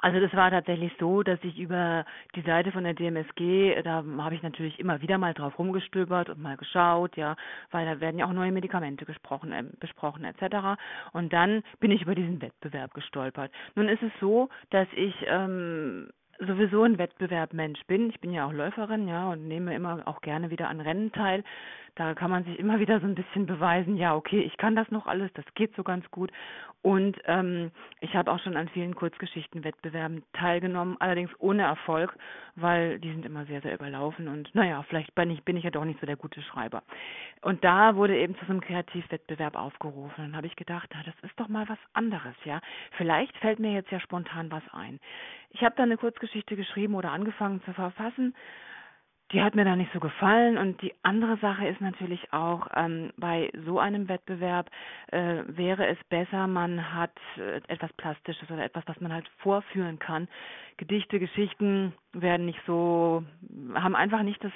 Also 0.00 0.20
das 0.20 0.32
war 0.34 0.50
tatsächlich 0.50 0.92
so, 0.98 1.22
dass 1.22 1.38
ich 1.42 1.58
über 1.58 2.04
die 2.34 2.42
Seite 2.42 2.72
von 2.72 2.84
der 2.84 2.94
DMSG, 2.94 3.82
da 3.82 4.04
habe 4.18 4.34
ich 4.34 4.42
natürlich 4.42 4.78
immer 4.78 5.00
wieder 5.00 5.18
mal 5.18 5.34
drauf 5.34 5.58
rumgestöbert 5.58 6.28
und 6.28 6.40
mal 6.40 6.56
geschaut, 6.56 7.16
ja, 7.16 7.36
weil 7.70 7.86
da 7.86 8.00
werden 8.00 8.18
ja 8.18 8.26
auch 8.26 8.32
neue 8.32 8.52
Medikamente 8.52 9.04
gesprochen, 9.04 9.52
äh, 9.52 9.64
besprochen 9.80 10.24
etc. 10.24 10.80
Und 11.12 11.32
dann 11.32 11.62
bin 11.80 11.90
ich 11.90 12.02
über 12.02 12.14
diesen 12.14 12.40
Wettbewerb 12.40 12.94
gestolpert. 12.94 13.50
Nun 13.74 13.88
ist 13.88 14.02
es 14.02 14.12
so, 14.20 14.48
dass 14.70 14.88
ich 14.94 15.14
ähm, 15.26 16.08
sowieso 16.38 16.82
ein 16.82 16.98
Wettbewerbmensch 16.98 17.84
bin. 17.86 18.10
Ich 18.10 18.20
bin 18.20 18.32
ja 18.32 18.46
auch 18.46 18.52
Läuferin, 18.52 19.08
ja, 19.08 19.30
und 19.30 19.48
nehme 19.48 19.74
immer 19.74 20.02
auch 20.06 20.20
gerne 20.20 20.50
wieder 20.50 20.68
an 20.68 20.80
Rennen 20.80 21.12
teil. 21.12 21.44
Da 21.98 22.14
kann 22.14 22.30
man 22.30 22.44
sich 22.44 22.58
immer 22.60 22.78
wieder 22.78 23.00
so 23.00 23.06
ein 23.06 23.16
bisschen 23.16 23.46
beweisen, 23.46 23.96
ja, 23.96 24.14
okay, 24.14 24.40
ich 24.40 24.56
kann 24.56 24.76
das 24.76 24.88
noch 24.92 25.06
alles, 25.08 25.32
das 25.34 25.44
geht 25.54 25.74
so 25.74 25.82
ganz 25.82 26.08
gut. 26.12 26.30
Und 26.80 27.18
ähm, 27.24 27.72
ich 28.00 28.14
habe 28.14 28.30
auch 28.30 28.38
schon 28.38 28.56
an 28.56 28.68
vielen 28.68 28.94
Kurzgeschichtenwettbewerben 28.94 30.22
teilgenommen, 30.32 30.96
allerdings 31.00 31.32
ohne 31.40 31.62
Erfolg, 31.62 32.16
weil 32.54 33.00
die 33.00 33.10
sind 33.10 33.26
immer 33.26 33.46
sehr, 33.46 33.62
sehr 33.62 33.74
überlaufen 33.74 34.28
und 34.28 34.54
naja, 34.54 34.84
vielleicht 34.88 35.12
bin 35.16 35.32
ich, 35.32 35.42
bin 35.42 35.56
ich 35.56 35.64
ja 35.64 35.70
doch 35.70 35.84
nicht 35.84 35.98
so 35.98 36.06
der 36.06 36.16
gute 36.16 36.40
Schreiber. 36.40 36.84
Und 37.42 37.64
da 37.64 37.96
wurde 37.96 38.16
eben 38.16 38.36
zu 38.36 38.44
so 38.44 38.52
einem 38.52 38.60
Kreativwettbewerb 38.60 39.56
aufgerufen. 39.56 40.14
Dann 40.18 40.36
habe 40.36 40.46
ich 40.46 40.54
gedacht, 40.54 40.88
na, 40.94 41.02
das 41.04 41.14
ist 41.28 41.38
doch 41.38 41.48
mal 41.48 41.68
was 41.68 41.78
anderes, 41.94 42.36
ja. 42.44 42.60
Vielleicht 42.96 43.36
fällt 43.38 43.58
mir 43.58 43.72
jetzt 43.72 43.90
ja 43.90 43.98
spontan 43.98 44.52
was 44.52 44.62
ein. 44.72 45.00
Ich 45.50 45.62
habe 45.62 45.74
da 45.76 45.82
eine 45.82 45.96
Kurzgeschichte 45.96 46.56
geschrieben 46.56 46.94
oder 46.94 47.12
angefangen 47.12 47.62
zu 47.64 47.72
verfassen 47.72 48.34
die 49.32 49.42
hat 49.42 49.54
mir 49.54 49.64
da 49.64 49.76
nicht 49.76 49.92
so 49.92 50.00
gefallen. 50.00 50.56
Und 50.56 50.80
die 50.80 50.94
andere 51.02 51.36
Sache 51.38 51.66
ist 51.66 51.80
natürlich 51.80 52.32
auch, 52.32 52.66
ähm, 52.74 53.12
bei 53.16 53.50
so 53.66 53.78
einem 53.78 54.08
Wettbewerb 54.08 54.70
äh, 55.08 55.42
wäre 55.46 55.86
es 55.86 55.98
besser, 56.08 56.46
man 56.46 56.94
hat 56.94 57.12
äh, 57.36 57.60
etwas 57.68 57.92
Plastisches 57.94 58.50
oder 58.50 58.64
etwas, 58.64 58.84
was 58.86 59.00
man 59.00 59.12
halt 59.12 59.28
vorführen 59.38 59.98
kann. 59.98 60.28
Gedichte, 60.78 61.18
Geschichten 61.18 61.92
werden 62.12 62.46
nicht 62.46 62.60
so, 62.66 63.22
haben 63.74 63.96
einfach 63.96 64.22
nicht 64.22 64.42
das 64.42 64.52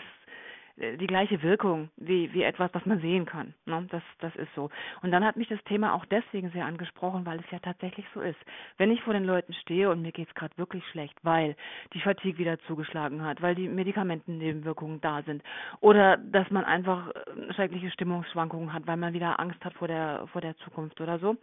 die 0.76 1.06
gleiche 1.06 1.42
Wirkung 1.42 1.90
wie, 1.96 2.32
wie 2.32 2.42
etwas, 2.42 2.70
was 2.72 2.86
man 2.86 3.00
sehen 3.00 3.26
kann. 3.26 3.54
Ne? 3.66 3.86
Das, 3.90 4.02
das 4.20 4.34
ist 4.36 4.52
so. 4.54 4.70
Und 5.02 5.10
dann 5.10 5.24
hat 5.24 5.36
mich 5.36 5.48
das 5.48 5.62
Thema 5.64 5.94
auch 5.94 6.04
deswegen 6.06 6.50
sehr 6.50 6.64
angesprochen, 6.64 7.26
weil 7.26 7.40
es 7.40 7.50
ja 7.50 7.58
tatsächlich 7.58 8.06
so 8.14 8.20
ist. 8.20 8.38
Wenn 8.78 8.90
ich 8.90 9.02
vor 9.02 9.12
den 9.12 9.24
Leuten 9.24 9.52
stehe 9.52 9.90
und 9.90 10.02
mir 10.02 10.12
geht 10.12 10.28
es 10.28 10.34
gerade 10.34 10.56
wirklich 10.56 10.86
schlecht, 10.88 11.16
weil 11.22 11.56
die 11.92 12.00
Fatigue 12.00 12.38
wieder 12.38 12.58
zugeschlagen 12.60 13.22
hat, 13.22 13.42
weil 13.42 13.54
die 13.54 13.68
Medikamentennebenwirkungen 13.68 15.00
da 15.00 15.22
sind 15.22 15.42
oder 15.80 16.16
dass 16.16 16.50
man 16.50 16.64
einfach 16.64 17.10
äh, 17.10 17.52
schreckliche 17.52 17.90
Stimmungsschwankungen 17.90 18.72
hat, 18.72 18.86
weil 18.86 18.96
man 18.96 19.12
wieder 19.12 19.38
Angst 19.40 19.62
hat 19.64 19.74
vor 19.74 19.88
der, 19.88 20.26
vor 20.32 20.40
der 20.40 20.56
Zukunft 20.58 21.00
oder 21.00 21.18
so. 21.18 21.36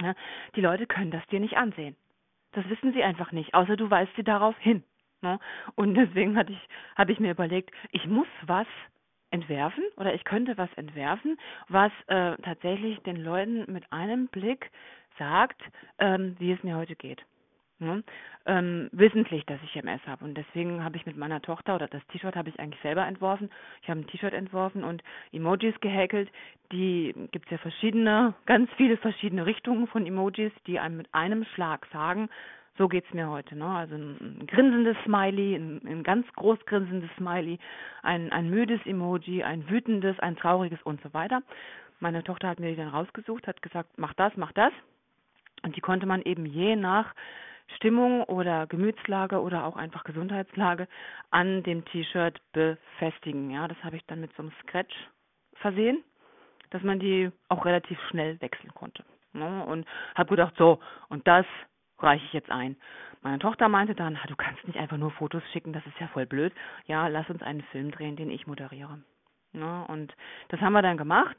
Ne? 0.00 0.14
Die 0.56 0.60
Leute 0.60 0.86
können 0.86 1.10
das 1.10 1.26
dir 1.26 1.40
nicht 1.40 1.56
ansehen. 1.56 1.96
Das 2.52 2.68
wissen 2.68 2.92
sie 2.92 3.02
einfach 3.02 3.32
nicht, 3.32 3.54
außer 3.54 3.76
du 3.76 3.90
weist 3.90 4.14
sie 4.16 4.24
darauf 4.24 4.58
hin. 4.58 4.82
Ne? 5.22 5.38
Und 5.74 5.94
deswegen 5.94 6.36
hatte 6.36 6.52
ich, 6.52 6.68
habe 6.96 7.12
ich 7.12 7.20
mir 7.20 7.32
überlegt, 7.32 7.70
ich 7.92 8.06
muss 8.06 8.28
was 8.46 8.66
entwerfen 9.30 9.84
oder 9.96 10.14
ich 10.14 10.24
könnte 10.24 10.58
was 10.58 10.72
entwerfen, 10.74 11.38
was 11.68 11.92
äh, 12.08 12.36
tatsächlich 12.42 12.98
den 13.00 13.16
Leuten 13.16 13.70
mit 13.72 13.92
einem 13.92 14.28
Blick 14.28 14.70
sagt, 15.18 15.62
ähm, 15.98 16.36
wie 16.38 16.52
es 16.52 16.62
mir 16.62 16.76
heute 16.76 16.96
geht. 16.96 17.24
Ne? 17.80 18.04
Ähm, 18.44 18.90
wissentlich, 18.92 19.46
dass 19.46 19.58
ich 19.64 19.74
MS 19.74 20.02
habe. 20.06 20.24
Und 20.24 20.34
deswegen 20.34 20.84
habe 20.84 20.98
ich 20.98 21.06
mit 21.06 21.16
meiner 21.16 21.40
Tochter, 21.40 21.74
oder 21.76 21.88
das 21.88 22.06
T-Shirt 22.08 22.36
habe 22.36 22.50
ich 22.50 22.60
eigentlich 22.60 22.82
selber 22.82 23.06
entworfen. 23.06 23.50
Ich 23.82 23.88
habe 23.88 24.00
ein 24.00 24.06
T-Shirt 24.06 24.34
entworfen 24.34 24.84
und 24.84 25.02
Emojis 25.32 25.74
gehäkelt. 25.80 26.30
Die 26.72 27.14
gibt 27.32 27.46
es 27.46 27.52
ja 27.52 27.58
verschiedene, 27.58 28.34
ganz 28.44 28.70
viele 28.76 28.98
verschiedene 28.98 29.46
Richtungen 29.46 29.86
von 29.86 30.06
Emojis, 30.06 30.52
die 30.66 30.78
einem 30.78 30.98
mit 30.98 31.14
einem 31.14 31.44
Schlag 31.54 31.86
sagen, 31.90 32.28
so 32.78 32.88
geht's 32.88 33.12
mir 33.12 33.28
heute. 33.28 33.56
Ne? 33.56 33.66
Also 33.66 33.94
ein, 33.94 34.46
grinsendes 34.46 34.96
Smiley, 35.04 35.56
ein, 35.56 35.80
ein, 35.86 36.02
ganz 36.02 36.26
groß 36.34 36.58
grinsendes 36.66 37.10
Smiley, 37.16 37.58
ein, 38.02 38.32
ein 38.32 38.48
müdes 38.48 38.80
Emoji, 38.86 39.42
ein 39.42 39.68
wütendes, 39.68 40.18
ein 40.20 40.36
trauriges 40.36 40.80
und 40.82 41.00
so 41.02 41.12
weiter. 41.12 41.42
Meine 41.98 42.24
Tochter 42.24 42.48
hat 42.48 42.60
mir 42.60 42.70
die 42.70 42.76
dann 42.76 42.88
rausgesucht, 42.88 43.46
hat 43.46 43.60
gesagt, 43.62 43.90
mach 43.96 44.14
das, 44.14 44.32
mach 44.36 44.52
das. 44.52 44.72
Und 45.62 45.76
die 45.76 45.82
konnte 45.82 46.06
man 46.06 46.22
eben 46.22 46.46
je 46.46 46.76
nach 46.76 47.14
Stimmung 47.76 48.24
oder 48.24 48.66
Gemütslage 48.66 49.40
oder 49.40 49.64
auch 49.64 49.76
einfach 49.76 50.04
Gesundheitslage 50.04 50.88
an 51.30 51.62
dem 51.62 51.84
T-Shirt 51.84 52.40
befestigen. 52.52 53.50
Ja, 53.50 53.68
das 53.68 53.78
habe 53.84 53.96
ich 53.96 54.04
dann 54.06 54.20
mit 54.20 54.34
so 54.34 54.42
einem 54.42 54.52
Scratch 54.62 54.94
versehen, 55.54 56.02
dass 56.70 56.82
man 56.82 56.98
die 56.98 57.30
auch 57.48 57.64
relativ 57.64 57.98
schnell 58.08 58.40
wechseln 58.40 58.72
konnte. 58.74 59.04
Ne? 59.32 59.64
Und 59.64 59.86
habe 60.14 60.30
gedacht, 60.30 60.54
so, 60.56 60.80
und 61.08 61.26
das 61.28 61.46
reiche 62.02 62.24
ich 62.24 62.32
jetzt 62.32 62.50
ein. 62.50 62.76
Meine 63.22 63.38
Tochter 63.38 63.68
meinte 63.68 63.94
dann, 63.94 64.18
du 64.26 64.36
kannst 64.36 64.66
nicht 64.66 64.78
einfach 64.78 64.96
nur 64.96 65.10
Fotos 65.10 65.42
schicken, 65.52 65.72
das 65.72 65.86
ist 65.86 65.98
ja 66.00 66.08
voll 66.08 66.26
blöd. 66.26 66.52
Ja, 66.86 67.06
lass 67.08 67.28
uns 67.28 67.42
einen 67.42 67.62
Film 67.64 67.90
drehen, 67.90 68.16
den 68.16 68.30
ich 68.30 68.46
moderiere. 68.46 68.98
Ja, 69.52 69.82
und 69.82 70.14
das 70.48 70.60
haben 70.60 70.72
wir 70.72 70.82
dann 70.82 70.96
gemacht 70.96 71.36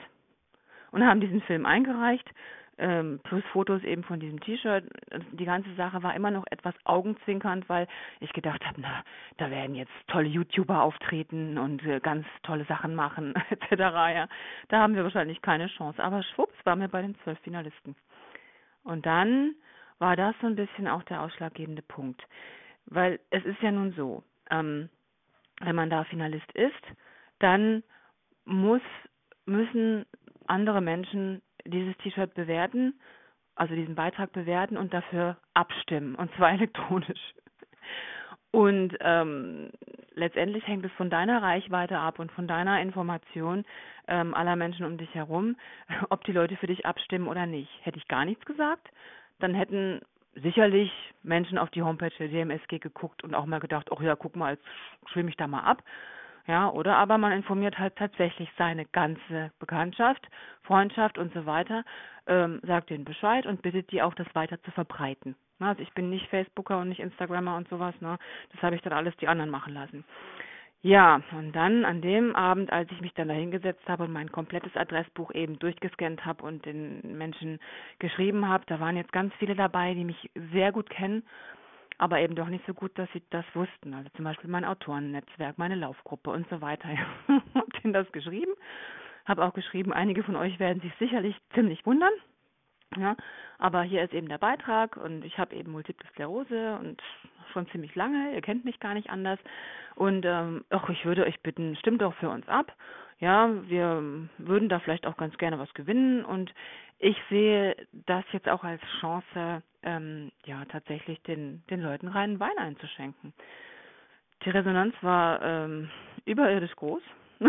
und 0.91 1.06
haben 1.06 1.22
diesen 1.22 1.41
Film 1.41 1.65
eingereicht, 1.65 2.30
ähm, 2.77 3.20
plus 3.24 3.44
Fotos 3.51 3.84
eben 3.84 4.03
von 4.03 4.20
diesem 4.20 4.39
T-Shirt. 4.39 4.86
Die 5.32 5.46
ganze 5.46 5.74
Sache 5.75 6.03
war 6.03 6.15
immer 6.15 6.32
noch 6.32 6.46
etwas 6.50 6.74
augenzwinkernd, 6.84 7.70
weil 7.70 7.88
ich 8.20 8.34
gedacht 8.34 8.65
habe, 8.65 8.82
na, 8.82 9.03
da 9.38 9.50
werden 9.50 9.75
jetzt 9.75 9.91
tolle 10.08 10.27
YouTuber 10.27 10.82
auftreten 10.82 11.58
und 11.58 11.84
äh, 11.86 12.00
ganz 12.00 12.25
tolle 12.44 12.65
Sachen 12.65 12.96
machen, 12.96 13.34
etc. 13.50 13.72
Ja, 13.72 14.27
da 14.70 14.80
haben 14.80 14.96
wir 14.96 15.03
wahrscheinlich 15.03 15.41
keine 15.41 15.68
Chance. 15.68 16.03
Aber 16.03 16.24
schwupps 16.24 16.56
waren 16.65 16.80
wir 16.80 16.88
bei 16.88 17.01
den 17.01 17.15
zwölf 17.24 17.39
Finalisten. 17.39 17.96
Und 18.84 19.06
dann 19.06 19.56
war 20.01 20.15
das 20.15 20.36
so 20.41 20.48
ein 20.48 20.55
bisschen 20.55 20.88
auch 20.88 21.03
der 21.03 21.22
ausschlaggebende 21.22 21.84
Punkt. 21.84 22.22
Weil 22.88 23.20
es 23.29 23.46
ist 23.46 23.62
ja 23.62 23.72
nun 23.72 23.93
so, 23.93 24.24
ähm, 24.50 24.89
wenn 25.62 25.75
man 25.75 25.91
da 25.91 26.03
Finalist 26.05 26.51
ist, 26.53 26.84
dann 27.39 27.84
muss, 28.43 28.81
müssen 29.46 30.05
andere 30.48 30.81
Menschen 30.81 31.43
dieses 31.65 31.96
T-Shirt 31.98 32.34
bewerten, 32.34 33.00
also 33.55 33.75
diesen 33.75 33.93
Beitrag 33.93 34.31
bewerten 34.34 34.75
und 34.75 34.91
dafür 34.91 35.38
abstimmen, 35.53 36.15
und 36.15 36.34
zwar 36.36 36.51
elektronisch. 36.53 37.34
Und 38.50 38.98
ähm, 39.01 39.70
letztendlich 40.15 40.65
hängt 40.67 40.84
es 40.84 40.91
von 40.93 41.12
deiner 41.12 41.43
Reichweite 41.43 42.00
ab 42.00 42.17
und 42.17 42.31
von 42.31 42.48
deiner 42.48 42.81
Information 42.81 43.65
ähm, 44.08 44.34
aller 44.34 44.55
Menschen 44.55 44.86
um 44.86 44.98
dich 44.98 45.13
herum, 45.13 45.55
ob 46.10 46.24
die 46.24 46.34
Leute 46.34 46.58
für 46.58 46.67
dich 46.67 46.88
abstimmen 46.88 47.27
oder 47.27 47.46
nicht. 47.46 47.70
Hätte 47.84 48.00
ich 48.00 48.08
gar 48.08 48.25
nichts 48.25 48.43
gesagt, 48.46 48.89
dann 49.42 49.54
hätten 49.54 50.02
sicherlich 50.36 50.92
Menschen 51.24 51.58
auf 51.58 51.70
die 51.72 51.84
Homepage 51.84 52.12
der 52.18 52.30
DMSG 52.30 52.80
geguckt 52.80 53.24
und 53.24 53.36
auch 53.36 53.46
mal 53.46 53.60
gedacht, 53.60 53.90
ach 53.92 54.02
ja, 54.02 54.16
guck 54.16 54.36
mal, 54.36 54.54
jetzt 54.54 54.66
schwimme 55.12 55.30
ich 55.30 55.38
da 55.38 55.48
mal 55.48 55.62
ab. 55.62 55.84
Ja, 56.48 56.70
oder 56.70 56.98
aber 56.98 57.18
man 57.18 57.34
informiert 57.34 57.78
halt 57.78 57.96
tatsächlich 57.98 58.50
seine 58.58 58.86
ganze 58.86 59.52
Bekanntschaft, 59.60 60.28
Freundschaft 60.64 61.18
und 61.18 61.34
so 61.34 61.46
weiter, 61.46 61.84
ähm, 62.26 62.60
sagt 62.64 62.90
denen 62.90 63.06
Bescheid 63.06 63.46
und 63.46 63.62
bittet 63.62 63.92
die 63.92 64.02
auch, 64.02 64.16
das 64.16 64.28
weiter 64.34 64.62
zu 64.64 64.72
verbreiten. 64.72 65.36
Also 65.60 65.84
ich 65.84 65.94
bin 65.94 66.10
nicht 66.10 66.28
Facebooker 66.30 66.80
und 66.80 66.90
nicht 66.90 67.00
Instagrammer 67.00 67.56
und 67.56 67.70
sowas, 67.70 67.94
ne? 68.02 68.18
Das 68.52 68.62
habe 68.64 68.76
ich 68.76 68.82
dann 68.82 68.94
alles 68.94 69.16
die 69.18 69.28
anderen 69.28 69.52
machen 69.52 69.74
lassen. 69.74 70.04
Ja, 70.84 71.22
und 71.38 71.52
dann 71.56 71.86
an 71.86 72.02
dem 72.02 72.36
Abend, 72.36 72.74
als 72.74 72.92
ich 72.92 73.02
mich 73.02 73.14
dann 73.14 73.28
da 73.28 73.36
hingesetzt 73.36 73.88
habe 73.88 74.06
und 74.06 74.12
mein 74.12 74.32
komplettes 74.32 74.76
Adressbuch 74.76 75.32
eben 75.36 75.60
durchgescannt 75.60 76.26
habe 76.26 76.44
und 76.44 76.66
den 76.66 77.18
Menschen 77.18 77.60
geschrieben 78.00 78.48
habe, 78.48 78.64
da 78.66 78.80
waren 78.80 78.98
jetzt 78.98 79.12
ganz 79.12 79.32
viele 79.36 79.56
dabei, 79.56 79.94
die 79.94 80.04
mich 80.04 80.32
sehr 80.52 80.72
gut 80.72 80.90
kennen, 80.90 81.24
aber 82.00 82.20
eben 82.20 82.34
doch 82.34 82.48
nicht 82.48 82.66
so 82.66 82.74
gut, 82.74 82.98
dass 82.98 83.08
sie 83.14 83.22
das 83.30 83.46
wussten. 83.54 83.94
Also 83.94 84.10
zum 84.16 84.26
Beispiel 84.26 84.50
mein 84.50 84.66
Autorennetzwerk, 84.66 85.60
meine 85.60 85.76
Laufgruppe 85.76 86.32
und 86.32 86.50
so 86.50 86.62
weiter. 86.62 86.90
habe 87.28 87.72
denen 87.84 87.94
das 87.94 88.12
geschrieben, 88.12 88.54
habe 89.26 89.46
auch 89.46 89.54
geschrieben, 89.54 89.94
einige 89.94 90.24
von 90.24 90.36
euch 90.36 90.58
werden 90.60 90.82
sich 90.82 90.94
sicherlich 90.98 91.36
ziemlich 91.54 91.86
wundern. 91.86 92.14
Ja, 92.98 93.16
aber 93.58 93.84
hier 93.84 94.04
ist 94.04 94.14
eben 94.14 94.28
der 94.28 94.38
Beitrag 94.38 94.98
und 94.98 95.24
ich 95.24 95.38
habe 95.38 95.56
eben 95.56 95.72
Multiple 95.72 96.08
Sklerose 96.10 96.78
und 96.80 97.02
schon 97.54 97.68
ziemlich 97.70 97.96
lange, 97.96 98.34
ihr 98.34 98.42
kennt 98.42 98.66
mich 98.66 98.80
gar 98.80 98.94
nicht 98.94 99.10
anders. 99.10 99.40
Und 99.96 100.26
ähm, 100.26 100.66
ach, 100.70 100.90
ich 100.90 101.06
würde 101.06 101.26
euch 101.26 101.40
bitten, 101.42 101.76
stimmt 101.78 102.02
doch 102.02 102.14
für 102.16 102.30
uns 102.30 102.48
ab. 102.50 102.74
Ja, 103.20 103.50
wir 103.68 104.04
würden 104.40 104.68
da 104.68 104.80
vielleicht 104.80 105.06
auch 105.06 105.16
ganz 105.16 105.38
gerne 105.38 105.60
was 105.60 105.74
gewinnen 105.74 106.26
und 106.26 106.54
ich 107.00 107.18
sehe 107.30 107.76
das 107.92 108.26
jetzt 108.32 108.50
auch 108.50 108.64
als 108.64 108.82
Chance, 109.00 109.64
ähm, 109.84 110.32
ja, 110.46 110.66
tatsächlich 110.66 111.22
den, 111.24 111.64
den 111.70 111.82
Leuten 111.82 112.08
reinen 112.08 112.40
Wein 112.40 112.58
einzuschenken. 112.58 113.34
Die 114.44 114.50
Resonanz 114.50 114.96
war 115.02 115.42
ähm, 115.42 115.90
überirdisch 116.26 116.76
groß. 116.76 117.02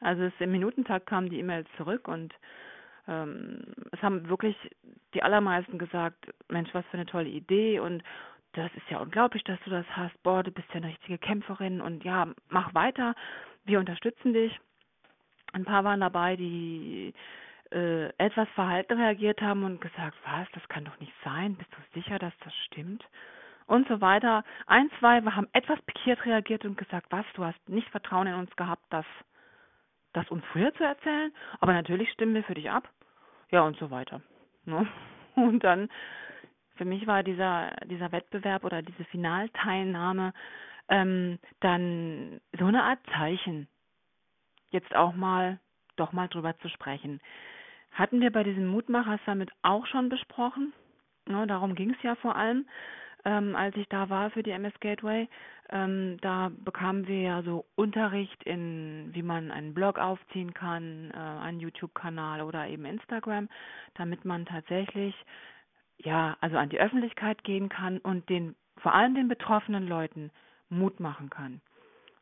also 0.00 0.24
es, 0.24 0.32
im 0.40 0.52
Minutentag 0.52 1.06
kamen 1.06 1.30
die 1.30 1.38
E-Mails 1.38 1.68
zurück 1.76 2.08
und 2.08 2.34
ähm, 3.10 3.60
es 3.92 4.00
haben 4.00 4.28
wirklich 4.28 4.56
die 5.14 5.22
allermeisten 5.22 5.78
gesagt, 5.78 6.32
Mensch, 6.48 6.72
was 6.72 6.86
für 6.86 6.96
eine 6.96 7.06
tolle 7.06 7.28
Idee 7.28 7.80
und 7.80 8.02
das 8.52 8.70
ist 8.74 8.88
ja 8.90 8.98
unglaublich, 8.98 9.44
dass 9.44 9.60
du 9.64 9.70
das 9.70 9.86
hast. 9.90 10.20
Boah, 10.22 10.42
du 10.42 10.50
bist 10.50 10.68
ja 10.70 10.76
eine 10.76 10.88
richtige 10.88 11.18
Kämpferin 11.18 11.80
und 11.80 12.04
ja, 12.04 12.28
mach 12.48 12.74
weiter. 12.74 13.14
Wir 13.64 13.78
unterstützen 13.78 14.32
dich. 14.32 14.58
Ein 15.52 15.64
paar 15.64 15.84
waren 15.84 16.00
dabei, 16.00 16.36
die 16.36 17.12
äh, 17.70 18.06
etwas 18.18 18.48
verhalten 18.50 18.98
reagiert 18.98 19.40
haben 19.40 19.64
und 19.64 19.80
gesagt, 19.80 20.16
was, 20.24 20.48
das 20.52 20.68
kann 20.68 20.84
doch 20.84 20.98
nicht 20.98 21.12
sein. 21.24 21.54
Bist 21.56 21.70
du 21.72 22.00
sicher, 22.00 22.18
dass 22.18 22.32
das 22.44 22.54
stimmt? 22.66 23.04
Und 23.66 23.86
so 23.86 24.00
weiter. 24.00 24.42
Ein, 24.66 24.90
zwei 24.98 25.20
haben 25.22 25.48
etwas 25.52 25.80
pikiert 25.82 26.24
reagiert 26.24 26.64
und 26.64 26.76
gesagt, 26.76 27.06
was, 27.10 27.24
du 27.34 27.44
hast 27.44 27.68
nicht 27.68 27.88
Vertrauen 27.90 28.26
in 28.26 28.34
uns 28.34 28.54
gehabt, 28.56 28.82
das, 28.90 29.06
das 30.12 30.28
uns 30.30 30.44
früher 30.46 30.74
zu 30.74 30.82
erzählen. 30.82 31.32
Aber 31.60 31.72
natürlich 31.72 32.10
stimmen 32.10 32.34
wir 32.34 32.42
für 32.42 32.54
dich 32.54 32.68
ab. 32.68 32.88
Ja, 33.50 33.62
und 33.62 33.76
so 33.78 33.90
weiter. 33.90 34.22
Ne? 34.64 34.86
Und 35.36 35.64
dann 35.64 35.88
für 36.76 36.84
mich 36.84 37.06
war 37.06 37.22
dieser, 37.22 37.76
dieser 37.86 38.12
Wettbewerb 38.12 38.64
oder 38.64 38.82
diese 38.82 39.04
Finalteilnahme 39.06 40.32
ähm, 40.88 41.38
dann 41.60 42.40
so 42.58 42.66
eine 42.66 42.82
Art 42.82 42.98
Zeichen, 43.12 43.68
jetzt 44.70 44.94
auch 44.94 45.14
mal, 45.14 45.58
doch 45.96 46.12
mal 46.12 46.28
drüber 46.28 46.58
zu 46.58 46.68
sprechen. 46.68 47.20
Hatten 47.92 48.20
wir 48.20 48.30
bei 48.30 48.44
diesem 48.44 48.66
Mutmacher-Summit 48.66 49.50
auch 49.62 49.86
schon 49.86 50.08
besprochen. 50.08 50.72
Ne, 51.26 51.46
darum 51.46 51.74
ging 51.74 51.90
es 51.90 52.02
ja 52.02 52.14
vor 52.16 52.36
allem, 52.36 52.66
ähm, 53.24 53.56
als 53.56 53.76
ich 53.76 53.88
da 53.88 54.08
war 54.08 54.30
für 54.30 54.42
die 54.42 54.50
MS 54.50 54.74
Gateway. 54.80 55.28
Ähm, 55.70 56.18
da 56.20 56.50
bekamen 56.64 57.06
wir 57.06 57.20
ja 57.20 57.42
so 57.42 57.64
Unterricht 57.76 58.42
in, 58.44 59.10
wie 59.12 59.22
man 59.22 59.50
einen 59.50 59.74
Blog 59.74 59.98
aufziehen 59.98 60.54
kann, 60.54 61.10
äh, 61.12 61.16
einen 61.16 61.60
YouTube-Kanal 61.60 62.42
oder 62.42 62.66
eben 62.68 62.84
Instagram, 62.84 63.48
damit 63.94 64.24
man 64.24 64.46
tatsächlich 64.46 65.14
ja, 65.98 66.36
also 66.40 66.56
an 66.56 66.70
die 66.70 66.80
Öffentlichkeit 66.80 67.44
gehen 67.44 67.68
kann 67.68 67.98
und 67.98 68.28
den 68.28 68.56
vor 68.78 68.94
allem 68.94 69.14
den 69.14 69.28
betroffenen 69.28 69.86
Leuten 69.86 70.30
Mut 70.68 71.00
machen 71.00 71.30
kann. 71.30 71.60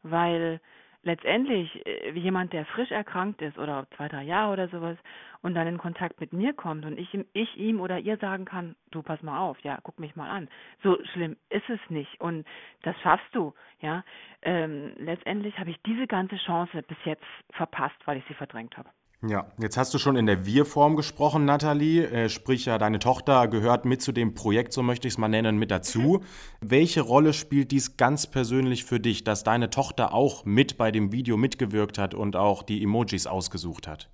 Weil 0.03 0.61
letztendlich 1.03 1.85
äh, 1.87 2.11
jemand, 2.13 2.53
der 2.53 2.65
frisch 2.67 2.91
erkrankt 2.91 3.41
ist 3.43 3.59
oder 3.59 3.87
zwei, 3.97 4.09
drei 4.09 4.23
Jahre 4.25 4.53
oder 4.53 4.69
sowas 4.69 4.97
und 5.43 5.55
dann 5.55 5.67
in 5.67 5.79
Kontakt 5.79 6.21
mit 6.21 6.33
mir 6.33 6.53
kommt 6.53 6.85
und 6.85 6.99
ich, 6.99 7.09
ich 7.33 7.57
ihm 7.57 7.81
oder 7.81 7.99
ihr 7.99 8.17
sagen 8.17 8.45
kann, 8.45 8.75
du 8.91 9.03
pass 9.03 9.23
mal 9.23 9.39
auf, 9.39 9.59
ja, 9.61 9.79
guck 9.83 9.99
mich 9.99 10.17
mal 10.17 10.31
an. 10.31 10.49
So 10.83 10.99
schlimm 11.13 11.37
ist 11.51 11.69
es 11.69 11.81
nicht 11.89 12.21
und 12.21 12.47
das 12.83 12.99
schaffst 13.01 13.35
du, 13.35 13.55
ja. 13.81 14.05
Ähm, 14.43 14.93
letztendlich 14.99 15.59
habe 15.59 15.71
ich 15.71 15.81
diese 15.83 16.07
ganze 16.07 16.37
Chance 16.37 16.83
bis 16.83 16.99
jetzt 17.05 17.25
verpasst, 17.53 17.97
weil 18.05 18.19
ich 18.19 18.25
sie 18.27 18.35
verdrängt 18.35 18.77
habe. 18.77 18.91
Ja, 19.27 19.47
jetzt 19.59 19.77
hast 19.77 19.93
du 19.93 19.99
schon 19.99 20.15
in 20.15 20.27
der 20.27 20.47
Wir-Form 20.47 20.95
gesprochen, 20.95 21.45
Nathalie. 21.45 22.05
Äh, 22.05 22.29
sprich 22.29 22.67
ja, 22.67 22.79
deine 22.79 23.01
Tochter 23.01 23.49
gehört 23.49 23.85
mit 23.85 24.01
zu 24.01 24.13
dem 24.13 24.35
Projekt, 24.35 24.73
so 24.73 24.85
möchte 24.85 25.09
ich 25.09 25.15
es 25.15 25.19
mal 25.19 25.27
nennen, 25.27 25.59
mit 25.59 25.73
dazu. 25.73 26.23
Welche 26.61 27.01
Rolle 27.01 27.33
spielt 27.33 27.73
dies 27.73 27.97
ganz 27.97 28.31
persönlich 28.31 28.85
für 28.85 29.01
dich, 29.01 29.25
dass 29.25 29.43
deine 29.43 29.71
Tochter 29.71 30.15
auch 30.15 30.45
mit 30.45 30.79
bei 30.79 30.93
dem 30.93 31.11
Video 31.11 31.37
mitgewirkt 31.37 31.99
hat 31.99 32.15
und 32.15 32.37
auch 32.37 32.63
die 32.63 32.81
Emojis 32.81 33.27
ausgesucht 33.27 33.89
hat? 33.89 34.09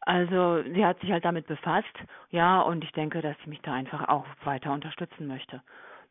Also 0.00 0.64
sie 0.74 0.84
hat 0.84 0.98
sich 0.98 1.12
halt 1.12 1.24
damit 1.24 1.46
befasst, 1.46 1.86
ja, 2.30 2.60
und 2.62 2.82
ich 2.82 2.90
denke, 2.90 3.22
dass 3.22 3.36
sie 3.44 3.50
mich 3.50 3.60
da 3.62 3.74
einfach 3.74 4.08
auch 4.08 4.26
weiter 4.42 4.72
unterstützen 4.72 5.28
möchte. 5.28 5.62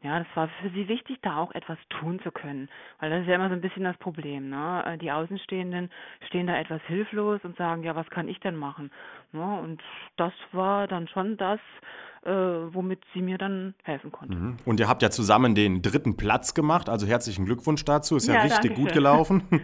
Ja, 0.01 0.19
das 0.19 0.27
war 0.33 0.47
für 0.61 0.69
sie 0.69 0.87
wichtig, 0.87 1.17
da 1.21 1.37
auch 1.37 1.51
etwas 1.51 1.77
tun 1.89 2.21
zu 2.23 2.31
können, 2.31 2.69
weil 2.99 3.09
das 3.09 3.21
ist 3.21 3.27
ja 3.27 3.35
immer 3.35 3.49
so 3.49 3.55
ein 3.55 3.61
bisschen 3.61 3.83
das 3.83 3.97
Problem. 3.97 4.49
Ne? 4.49 4.83
Äh, 4.85 4.97
die 4.97 5.11
Außenstehenden 5.11 5.89
stehen 6.27 6.47
da 6.47 6.57
etwas 6.57 6.81
hilflos 6.87 7.41
und 7.43 7.57
sagen, 7.57 7.83
ja, 7.83 7.95
was 7.95 8.09
kann 8.09 8.29
ich 8.29 8.39
denn 8.39 8.55
machen? 8.55 8.91
Ne? 9.33 9.59
Und 9.59 9.81
das 10.15 10.31
war 10.53 10.87
dann 10.87 11.09
schon 11.09 11.35
das, 11.35 11.59
äh, 12.23 12.31
womit 12.31 13.01
sie 13.13 13.21
mir 13.21 13.37
dann 13.37 13.75
helfen 13.83 14.11
konnte. 14.11 14.35
Mhm. 14.35 14.57
Und 14.65 14.79
ihr 14.79 14.87
habt 14.87 15.01
ja 15.01 15.09
zusammen 15.09 15.53
den 15.53 15.81
dritten 15.81 16.15
Platz 16.15 16.53
gemacht, 16.53 16.87
also 16.87 17.05
herzlichen 17.05 17.45
Glückwunsch 17.45 17.83
dazu, 17.83 18.15
ist 18.15 18.27
ja, 18.27 18.35
ja 18.35 18.41
richtig 18.41 18.75
gut 18.75 18.93
gelaufen. 18.93 19.43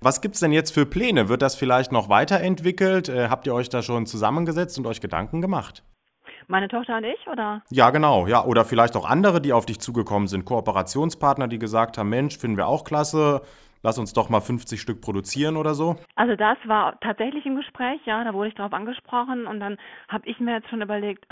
Was 0.00 0.20
gibt 0.20 0.34
es 0.34 0.40
denn 0.40 0.52
jetzt 0.52 0.72
für 0.72 0.86
Pläne? 0.86 1.28
Wird 1.28 1.42
das 1.42 1.56
vielleicht 1.56 1.90
noch 1.90 2.08
weiterentwickelt? 2.08 3.08
Äh, 3.08 3.28
habt 3.28 3.46
ihr 3.46 3.54
euch 3.54 3.70
da 3.70 3.82
schon 3.82 4.06
zusammengesetzt 4.06 4.78
und 4.78 4.86
euch 4.86 5.00
Gedanken 5.00 5.40
gemacht? 5.40 5.82
Meine 6.46 6.68
Tochter 6.68 6.96
und 6.98 7.04
ich, 7.04 7.26
oder? 7.26 7.62
Ja, 7.70 7.90
genau, 7.90 8.26
ja. 8.26 8.44
Oder 8.44 8.64
vielleicht 8.64 8.96
auch 8.96 9.08
andere, 9.08 9.40
die 9.40 9.52
auf 9.52 9.66
dich 9.66 9.80
zugekommen 9.80 10.28
sind, 10.28 10.44
Kooperationspartner, 10.44 11.48
die 11.48 11.58
gesagt 11.58 11.98
haben, 11.98 12.10
Mensch, 12.10 12.38
finden 12.38 12.56
wir 12.56 12.66
auch 12.66 12.84
klasse, 12.84 13.42
lass 13.84 13.98
uns 13.98 14.12
doch 14.14 14.28
mal 14.30 14.40
50 14.40 14.80
Stück 14.80 15.00
produzieren 15.00 15.56
oder 15.56 15.74
so? 15.74 15.96
Also 16.16 16.34
das 16.34 16.56
war 16.64 16.98
tatsächlich 17.00 17.46
im 17.46 17.56
Gespräch, 17.56 18.00
ja, 18.06 18.24
da 18.24 18.32
wurde 18.34 18.48
ich 18.48 18.54
darauf 18.54 18.72
angesprochen 18.72 19.46
und 19.46 19.60
dann 19.60 19.76
habe 20.08 20.26
ich 20.26 20.40
mir 20.40 20.54
jetzt 20.54 20.68
schon 20.70 20.82
überlegt, 20.82 21.26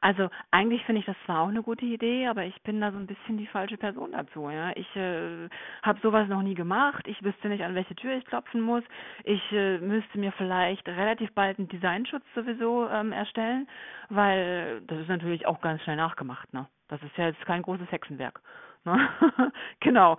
also 0.00 0.28
eigentlich 0.50 0.84
finde 0.84 1.00
ich 1.00 1.06
das 1.06 1.16
zwar 1.24 1.42
auch 1.42 1.48
eine 1.48 1.62
gute 1.62 1.86
Idee, 1.86 2.26
aber 2.26 2.44
ich 2.44 2.60
bin 2.62 2.80
da 2.80 2.90
so 2.90 2.98
ein 2.98 3.06
bisschen 3.06 3.38
die 3.38 3.46
falsche 3.46 3.76
Person 3.78 4.12
dazu, 4.12 4.50
ja. 4.50 4.72
Ich 4.74 4.96
äh, 4.96 5.48
habe 5.82 6.00
sowas 6.02 6.28
noch 6.28 6.42
nie 6.42 6.54
gemacht, 6.54 7.06
ich 7.06 7.22
wüsste 7.22 7.48
nicht, 7.48 7.62
an 7.62 7.76
welche 7.76 7.94
Tür 7.94 8.16
ich 8.16 8.24
klopfen 8.26 8.60
muss. 8.60 8.82
Ich 9.24 9.52
äh, 9.52 9.78
müsste 9.78 10.18
mir 10.18 10.32
vielleicht 10.32 10.86
relativ 10.88 11.32
bald 11.34 11.58
einen 11.58 11.68
Designschutz 11.68 12.24
sowieso 12.34 12.88
ähm, 12.88 13.12
erstellen, 13.12 13.68
weil 14.10 14.82
das 14.88 14.98
ist 14.98 15.08
natürlich 15.08 15.46
auch 15.46 15.60
ganz 15.60 15.80
schnell 15.82 15.96
nachgemacht, 15.96 16.52
ne? 16.52 16.66
Das 16.88 17.02
ist 17.02 17.16
ja 17.16 17.26
jetzt 17.26 17.44
kein 17.46 17.62
großes 17.62 17.90
Hexenwerk. 17.90 18.40
Ne? 18.84 19.08
genau. 19.80 20.16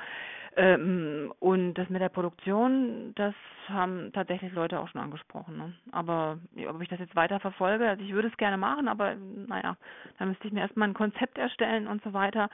Ähm, 0.57 1.31
und 1.39 1.75
das 1.75 1.87
mit 1.89 2.01
der 2.01 2.09
Produktion, 2.09 3.13
das 3.13 3.35
haben 3.70 4.11
tatsächlich 4.11 4.51
Leute 4.53 4.79
auch 4.79 4.87
schon 4.87 5.01
angesprochen. 5.01 5.55
Ne? 5.55 5.74
Aber 5.91 6.39
ob 6.67 6.81
ich 6.81 6.89
das 6.89 6.98
jetzt 7.00 7.15
weiter 7.15 7.39
verfolge, 7.39 7.87
also 7.87 8.03
ich 8.03 8.11
würde 8.11 8.29
es 8.29 8.37
gerne 8.37 8.57
machen, 8.57 8.87
aber 8.87 9.15
naja, 9.15 9.77
da 10.17 10.25
müsste 10.25 10.48
ich 10.48 10.53
mir 10.53 10.61
erstmal 10.61 10.87
ein 10.87 10.96
Konzept 10.96 11.37
erstellen 11.37 11.85
und 11.85 12.03
so 12.03 12.11
weiter. 12.11 12.50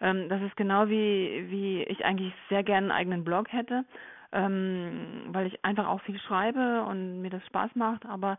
Ähm, 0.00 0.30
das 0.30 0.40
ist 0.40 0.56
genau 0.56 0.88
wie, 0.88 1.44
wie 1.50 1.82
ich 1.82 2.06
eigentlich 2.06 2.32
sehr 2.48 2.62
gerne 2.62 2.86
einen 2.86 2.98
eigenen 2.98 3.24
Blog 3.24 3.52
hätte, 3.52 3.84
ähm, 4.32 5.24
weil 5.26 5.46
ich 5.46 5.62
einfach 5.62 5.88
auch 5.88 6.00
viel 6.00 6.18
schreibe 6.20 6.84
und 6.84 7.20
mir 7.20 7.30
das 7.30 7.44
Spaß 7.48 7.74
macht, 7.74 8.06
aber 8.06 8.38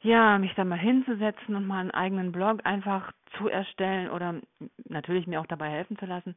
ja, 0.00 0.38
mich 0.38 0.54
da 0.54 0.64
mal 0.64 0.78
hinzusetzen 0.78 1.56
und 1.56 1.66
mal 1.66 1.80
einen 1.80 1.90
eigenen 1.90 2.30
Blog 2.30 2.60
einfach 2.62 3.10
zu 3.36 3.48
erstellen 3.48 4.10
oder 4.10 4.36
natürlich 4.88 5.26
mir 5.26 5.40
auch 5.40 5.46
dabei 5.46 5.70
helfen 5.70 5.98
zu 5.98 6.06
lassen, 6.06 6.36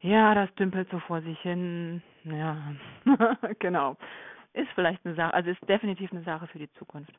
ja, 0.00 0.34
das 0.34 0.54
dümpelt 0.54 0.88
so 0.90 0.98
vor 1.00 1.22
sich 1.22 1.38
hin. 1.40 2.02
Ja, 2.24 2.56
genau. 3.58 3.96
Ist 4.52 4.68
vielleicht 4.74 5.04
eine 5.04 5.14
Sache, 5.14 5.34
also 5.34 5.50
ist 5.50 5.68
definitiv 5.68 6.10
eine 6.12 6.22
Sache 6.22 6.46
für 6.46 6.58
die 6.58 6.72
Zukunft. 6.78 7.12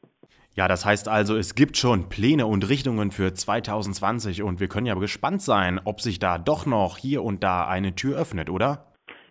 Ja, 0.55 0.67
das 0.67 0.85
heißt 0.85 1.07
also, 1.07 1.37
es 1.37 1.53
gibt 1.53 1.77
schon 1.77 2.09
Pläne 2.09 2.47
und 2.47 2.67
Richtungen 2.67 3.11
für 3.11 3.31
2020 3.31 4.41
und 4.41 4.59
wir 4.59 4.67
können 4.67 4.87
ja 4.87 4.95
gespannt 4.95 5.43
sein, 5.43 5.79
ob 5.83 6.01
sich 6.01 6.17
da 6.17 6.39
doch 6.39 6.65
noch 6.65 6.97
hier 6.97 7.23
und 7.23 7.43
da 7.43 7.67
eine 7.67 7.93
Tür 7.93 8.17
öffnet, 8.17 8.49
oder? 8.49 8.87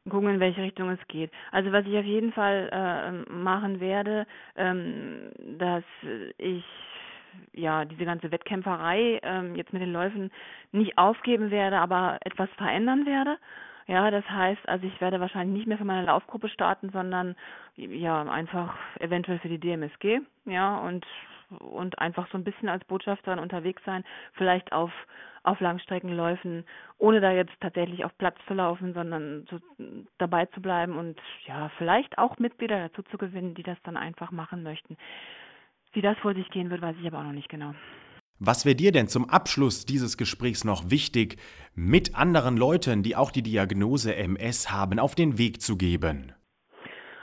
gucken, 0.08 0.28
in 0.28 0.40
welche 0.40 0.62
Richtung 0.62 0.90
es 0.90 1.00
geht. 1.08 1.30
Also 1.52 1.72
was 1.72 1.84
ich 1.84 1.96
auf 1.96 2.04
jeden 2.04 2.32
Fall 2.32 2.70
äh, 2.72 3.32
machen 3.32 3.80
werde, 3.80 4.26
ähm, 4.56 5.30
dass 5.58 5.84
ich 6.38 6.64
ja 7.52 7.84
diese 7.84 8.04
ganze 8.04 8.30
Wettkämpferei 8.30 9.20
ähm, 9.22 9.54
jetzt 9.54 9.72
mit 9.72 9.82
den 9.82 9.92
Läufen 9.92 10.30
nicht 10.72 10.98
aufgeben 10.98 11.50
werde, 11.50 11.78
aber 11.78 12.18
etwas 12.22 12.48
verändern 12.56 13.06
werde. 13.06 13.38
Ja, 13.86 14.10
das 14.10 14.28
heißt, 14.28 14.68
also 14.68 14.86
ich 14.86 15.00
werde 15.00 15.20
wahrscheinlich 15.20 15.56
nicht 15.56 15.68
mehr 15.68 15.78
für 15.78 15.84
meine 15.84 16.06
Laufgruppe 16.06 16.48
starten, 16.48 16.90
sondern 16.90 17.36
ja 17.76 18.22
einfach 18.22 18.74
eventuell 18.98 19.38
für 19.38 19.48
die 19.48 19.60
DMSG, 19.60 20.20
ja 20.44 20.78
und 20.78 21.06
und 21.60 22.00
einfach 22.00 22.26
so 22.32 22.38
ein 22.38 22.42
bisschen 22.42 22.68
als 22.68 22.84
Botschafterin 22.86 23.38
unterwegs 23.38 23.80
sein, 23.84 24.02
vielleicht 24.32 24.72
auf 24.72 24.90
auf 25.46 25.60
Langstreckenläufen, 25.60 26.64
ohne 26.98 27.20
da 27.20 27.30
jetzt 27.30 27.54
tatsächlich 27.60 28.04
auf 28.04 28.16
Platz 28.18 28.36
zu 28.48 28.54
laufen, 28.54 28.94
sondern 28.94 29.46
zu, 29.46 29.60
dabei 30.18 30.46
zu 30.46 30.60
bleiben 30.60 30.98
und 30.98 31.20
ja, 31.46 31.70
vielleicht 31.78 32.18
auch 32.18 32.38
Mitglieder 32.38 32.88
dazu 32.88 33.02
zu 33.04 33.16
gewinnen, 33.16 33.54
die 33.54 33.62
das 33.62 33.78
dann 33.84 33.96
einfach 33.96 34.32
machen 34.32 34.64
möchten. 34.64 34.96
Wie 35.92 36.02
das 36.02 36.18
vor 36.18 36.34
sich 36.34 36.48
gehen 36.50 36.70
wird, 36.70 36.82
weiß 36.82 36.96
ich 37.00 37.06
aber 37.06 37.18
auch 37.18 37.24
noch 37.24 37.32
nicht 37.32 37.48
genau. 37.48 37.74
Was 38.38 38.66
wäre 38.66 38.76
dir 38.76 38.92
denn 38.92 39.08
zum 39.08 39.30
Abschluss 39.30 39.86
dieses 39.86 40.18
Gesprächs 40.18 40.64
noch 40.64 40.90
wichtig, 40.90 41.38
mit 41.74 42.14
anderen 42.14 42.58
Leuten, 42.58 43.02
die 43.02 43.16
auch 43.16 43.30
die 43.30 43.42
Diagnose 43.42 44.14
MS 44.14 44.70
haben, 44.70 44.98
auf 44.98 45.14
den 45.14 45.38
Weg 45.38 45.62
zu 45.62 45.78
geben? 45.78 46.32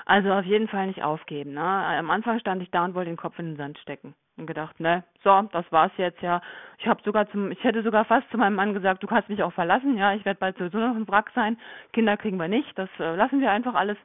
Also 0.06 0.32
auf 0.32 0.46
jeden 0.46 0.68
Fall 0.68 0.88
nicht 0.88 1.04
aufgeben. 1.04 1.54
Ne? 1.54 1.62
Am 1.62 2.10
Anfang 2.10 2.40
stand 2.40 2.64
ich 2.64 2.72
da 2.72 2.84
und 2.84 2.96
wollte 2.96 3.12
den 3.12 3.18
Kopf 3.18 3.38
in 3.38 3.52
den 3.52 3.58
Sand 3.58 3.78
stecken 3.78 4.16
und 4.38 4.48
gedacht, 4.48 4.80
ne, 4.80 5.04
so, 5.24 5.44
das 5.52 5.66
war's 5.72 5.92
jetzt 5.98 6.22
ja. 6.22 6.42
Ich 6.80 6.88
habe 6.88 7.02
sogar 7.04 7.30
zum, 7.30 7.52
ich 7.52 7.64
hätte 7.64 7.84
sogar 7.84 8.06
fast 8.06 8.30
zu 8.32 8.38
meinem 8.38 8.56
Mann 8.56 8.74
gesagt, 8.74 9.04
du 9.04 9.08
kannst 9.08 9.30
mich 9.30 9.44
auch 9.44 9.54
verlassen, 9.54 9.98
ja, 9.98 10.14
ich 10.14 10.26
werde 10.26 10.40
bald 10.40 10.58
sowieso 10.58 10.80
noch 10.80 10.96
ein 10.96 11.08
Wrack 11.08 11.32
sein. 11.36 11.58
Kinder 11.94 12.18
kriegen 12.18 12.38
wir 12.38 12.48
nicht, 12.48 12.78
das 12.78 12.90
äh, 13.00 13.16
lassen 13.16 13.40
wir 13.40 13.52
einfach 13.52 13.76
alles. 13.76 13.98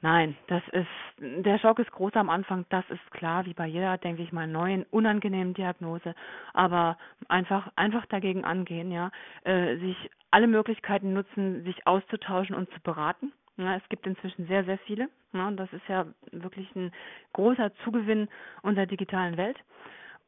Nein, 0.00 0.36
das 0.46 0.62
ist, 0.70 0.86
der 1.18 1.58
Schock 1.58 1.80
ist 1.80 1.90
groß 1.90 2.14
am 2.14 2.30
Anfang, 2.30 2.64
das 2.68 2.88
ist 2.88 3.10
klar, 3.10 3.46
wie 3.46 3.54
bei 3.54 3.66
jeder, 3.66 3.98
denke 3.98 4.22
ich 4.22 4.30
mal, 4.32 4.46
neuen, 4.46 4.84
unangenehmen 4.90 5.54
Diagnose. 5.54 6.14
Aber 6.54 6.96
einfach, 7.28 7.68
einfach 7.74 8.06
dagegen 8.06 8.44
angehen, 8.44 8.92
ja, 8.92 9.10
äh, 9.42 9.76
sich 9.78 10.10
alle 10.30 10.46
Möglichkeiten 10.46 11.14
nutzen, 11.14 11.64
sich 11.64 11.86
auszutauschen 11.86 12.54
und 12.54 12.70
zu 12.72 12.80
beraten. 12.80 13.32
Ja, 13.56 13.74
es 13.74 13.88
gibt 13.88 14.06
inzwischen 14.06 14.46
sehr, 14.46 14.64
sehr 14.64 14.78
viele. 14.78 15.08
Ja, 15.32 15.50
das 15.50 15.72
ist 15.72 15.86
ja 15.88 16.06
wirklich 16.30 16.72
ein 16.76 16.92
großer 17.32 17.74
Zugewinn 17.82 18.28
unserer 18.62 18.86
digitalen 18.86 19.36
Welt. 19.36 19.58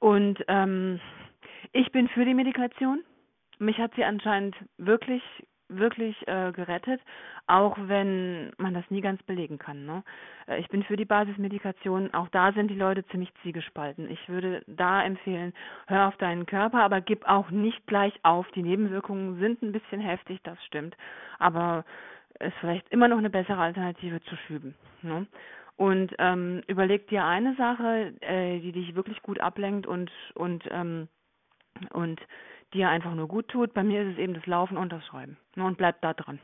Und 0.00 0.44
ähm, 0.48 1.00
ich 1.72 1.92
bin 1.92 2.08
für 2.08 2.24
die 2.24 2.34
Medikation. 2.34 3.04
Mich 3.58 3.78
hat 3.78 3.94
sie 3.94 4.04
anscheinend 4.04 4.56
wirklich 4.78 5.22
wirklich 5.70 6.16
äh, 6.28 6.52
gerettet, 6.52 7.00
auch 7.46 7.76
wenn 7.80 8.52
man 8.58 8.74
das 8.74 8.84
nie 8.90 9.00
ganz 9.00 9.22
belegen 9.22 9.58
kann. 9.58 9.86
Ne? 9.86 10.02
Äh, 10.46 10.60
ich 10.60 10.68
bin 10.68 10.82
für 10.82 10.96
die 10.96 11.04
Basismedikation. 11.04 12.12
Auch 12.14 12.28
da 12.28 12.52
sind 12.52 12.68
die 12.68 12.76
Leute 12.76 13.06
ziemlich 13.06 13.32
ziegespalten. 13.42 14.10
Ich 14.10 14.28
würde 14.28 14.62
da 14.66 15.02
empfehlen, 15.02 15.52
hör 15.86 16.08
auf 16.08 16.16
deinen 16.18 16.46
Körper, 16.46 16.82
aber 16.82 17.00
gib 17.00 17.26
auch 17.28 17.50
nicht 17.50 17.86
gleich 17.86 18.12
auf. 18.22 18.46
Die 18.52 18.62
Nebenwirkungen 18.62 19.38
sind 19.40 19.62
ein 19.62 19.72
bisschen 19.72 20.00
heftig, 20.00 20.40
das 20.42 20.62
stimmt. 20.64 20.96
Aber 21.38 21.84
ist 22.40 22.56
vielleicht 22.60 22.88
immer 22.90 23.08
noch 23.08 23.18
eine 23.18 23.30
bessere 23.30 23.60
Alternative 23.60 24.20
zu 24.22 24.36
schüben. 24.36 24.74
Ne? 25.02 25.26
Und 25.76 26.14
ähm, 26.18 26.62
überleg 26.66 27.08
dir 27.08 27.24
eine 27.24 27.54
Sache, 27.56 28.12
äh, 28.20 28.60
die 28.60 28.72
dich 28.72 28.94
wirklich 28.94 29.22
gut 29.22 29.40
ablenkt 29.40 29.86
und 29.86 30.10
und 30.34 30.64
ähm, 30.70 31.08
und 31.92 32.20
dir 32.70 32.88
einfach 32.88 33.14
nur 33.14 33.28
gut 33.28 33.48
tut. 33.48 33.74
Bei 33.74 33.82
mir 33.82 34.02
ist 34.02 34.14
es 34.14 34.18
eben 34.18 34.34
das 34.34 34.46
Laufen 34.46 34.76
und 34.76 34.92
das 34.92 35.04
Schreiben. 35.06 35.36
Und 35.56 35.78
bleib 35.78 36.00
da 36.02 36.14
dran. 36.14 36.38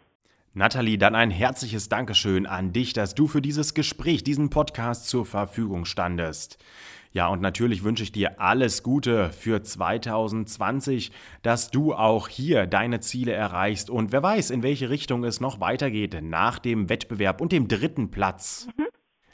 Nathalie, 0.55 0.97
dann 0.97 1.15
ein 1.15 1.31
herzliches 1.31 1.91
Dankeschön 1.91 2.47
an 2.47 2.73
dich, 2.73 2.95
dass 2.95 3.15
du 3.15 3.27
für 3.27 3.43
dieses 3.43 3.75
Gespräch, 3.75 4.25
diesen 4.25 4.49
Podcast 4.49 5.07
zur 5.07 5.27
Verfügung 5.27 5.85
standest. 5.85 6.65
Ja, 7.12 7.29
und 7.29 7.43
natürlich 7.43 7.85
wünsche 7.85 8.03
ich 8.03 8.12
dir 8.12 8.41
alles 8.41 8.83
Gute 8.83 9.31
für 9.31 9.62
2020, 9.62 11.12
dass 11.43 11.71
du 11.71 11.95
auch 11.95 12.29
hier 12.29 12.67
deine 12.67 13.01
Ziele 13.01 13.33
erreichst 13.33 13.91
und 13.91 14.12
wer 14.12 14.23
weiß, 14.23 14.51
in 14.51 14.62
welche 14.62 14.91
Richtung 14.91 15.25
es 15.25 15.41
noch 15.41 15.61
weitergeht 15.61 16.19
nach 16.23 16.59
dem 16.59 16.89
Wettbewerb 16.89 17.41
und 17.41 17.53
dem 17.53 17.69
dritten 17.69 18.11
Platz. 18.11 18.69
Mhm. 18.77 18.87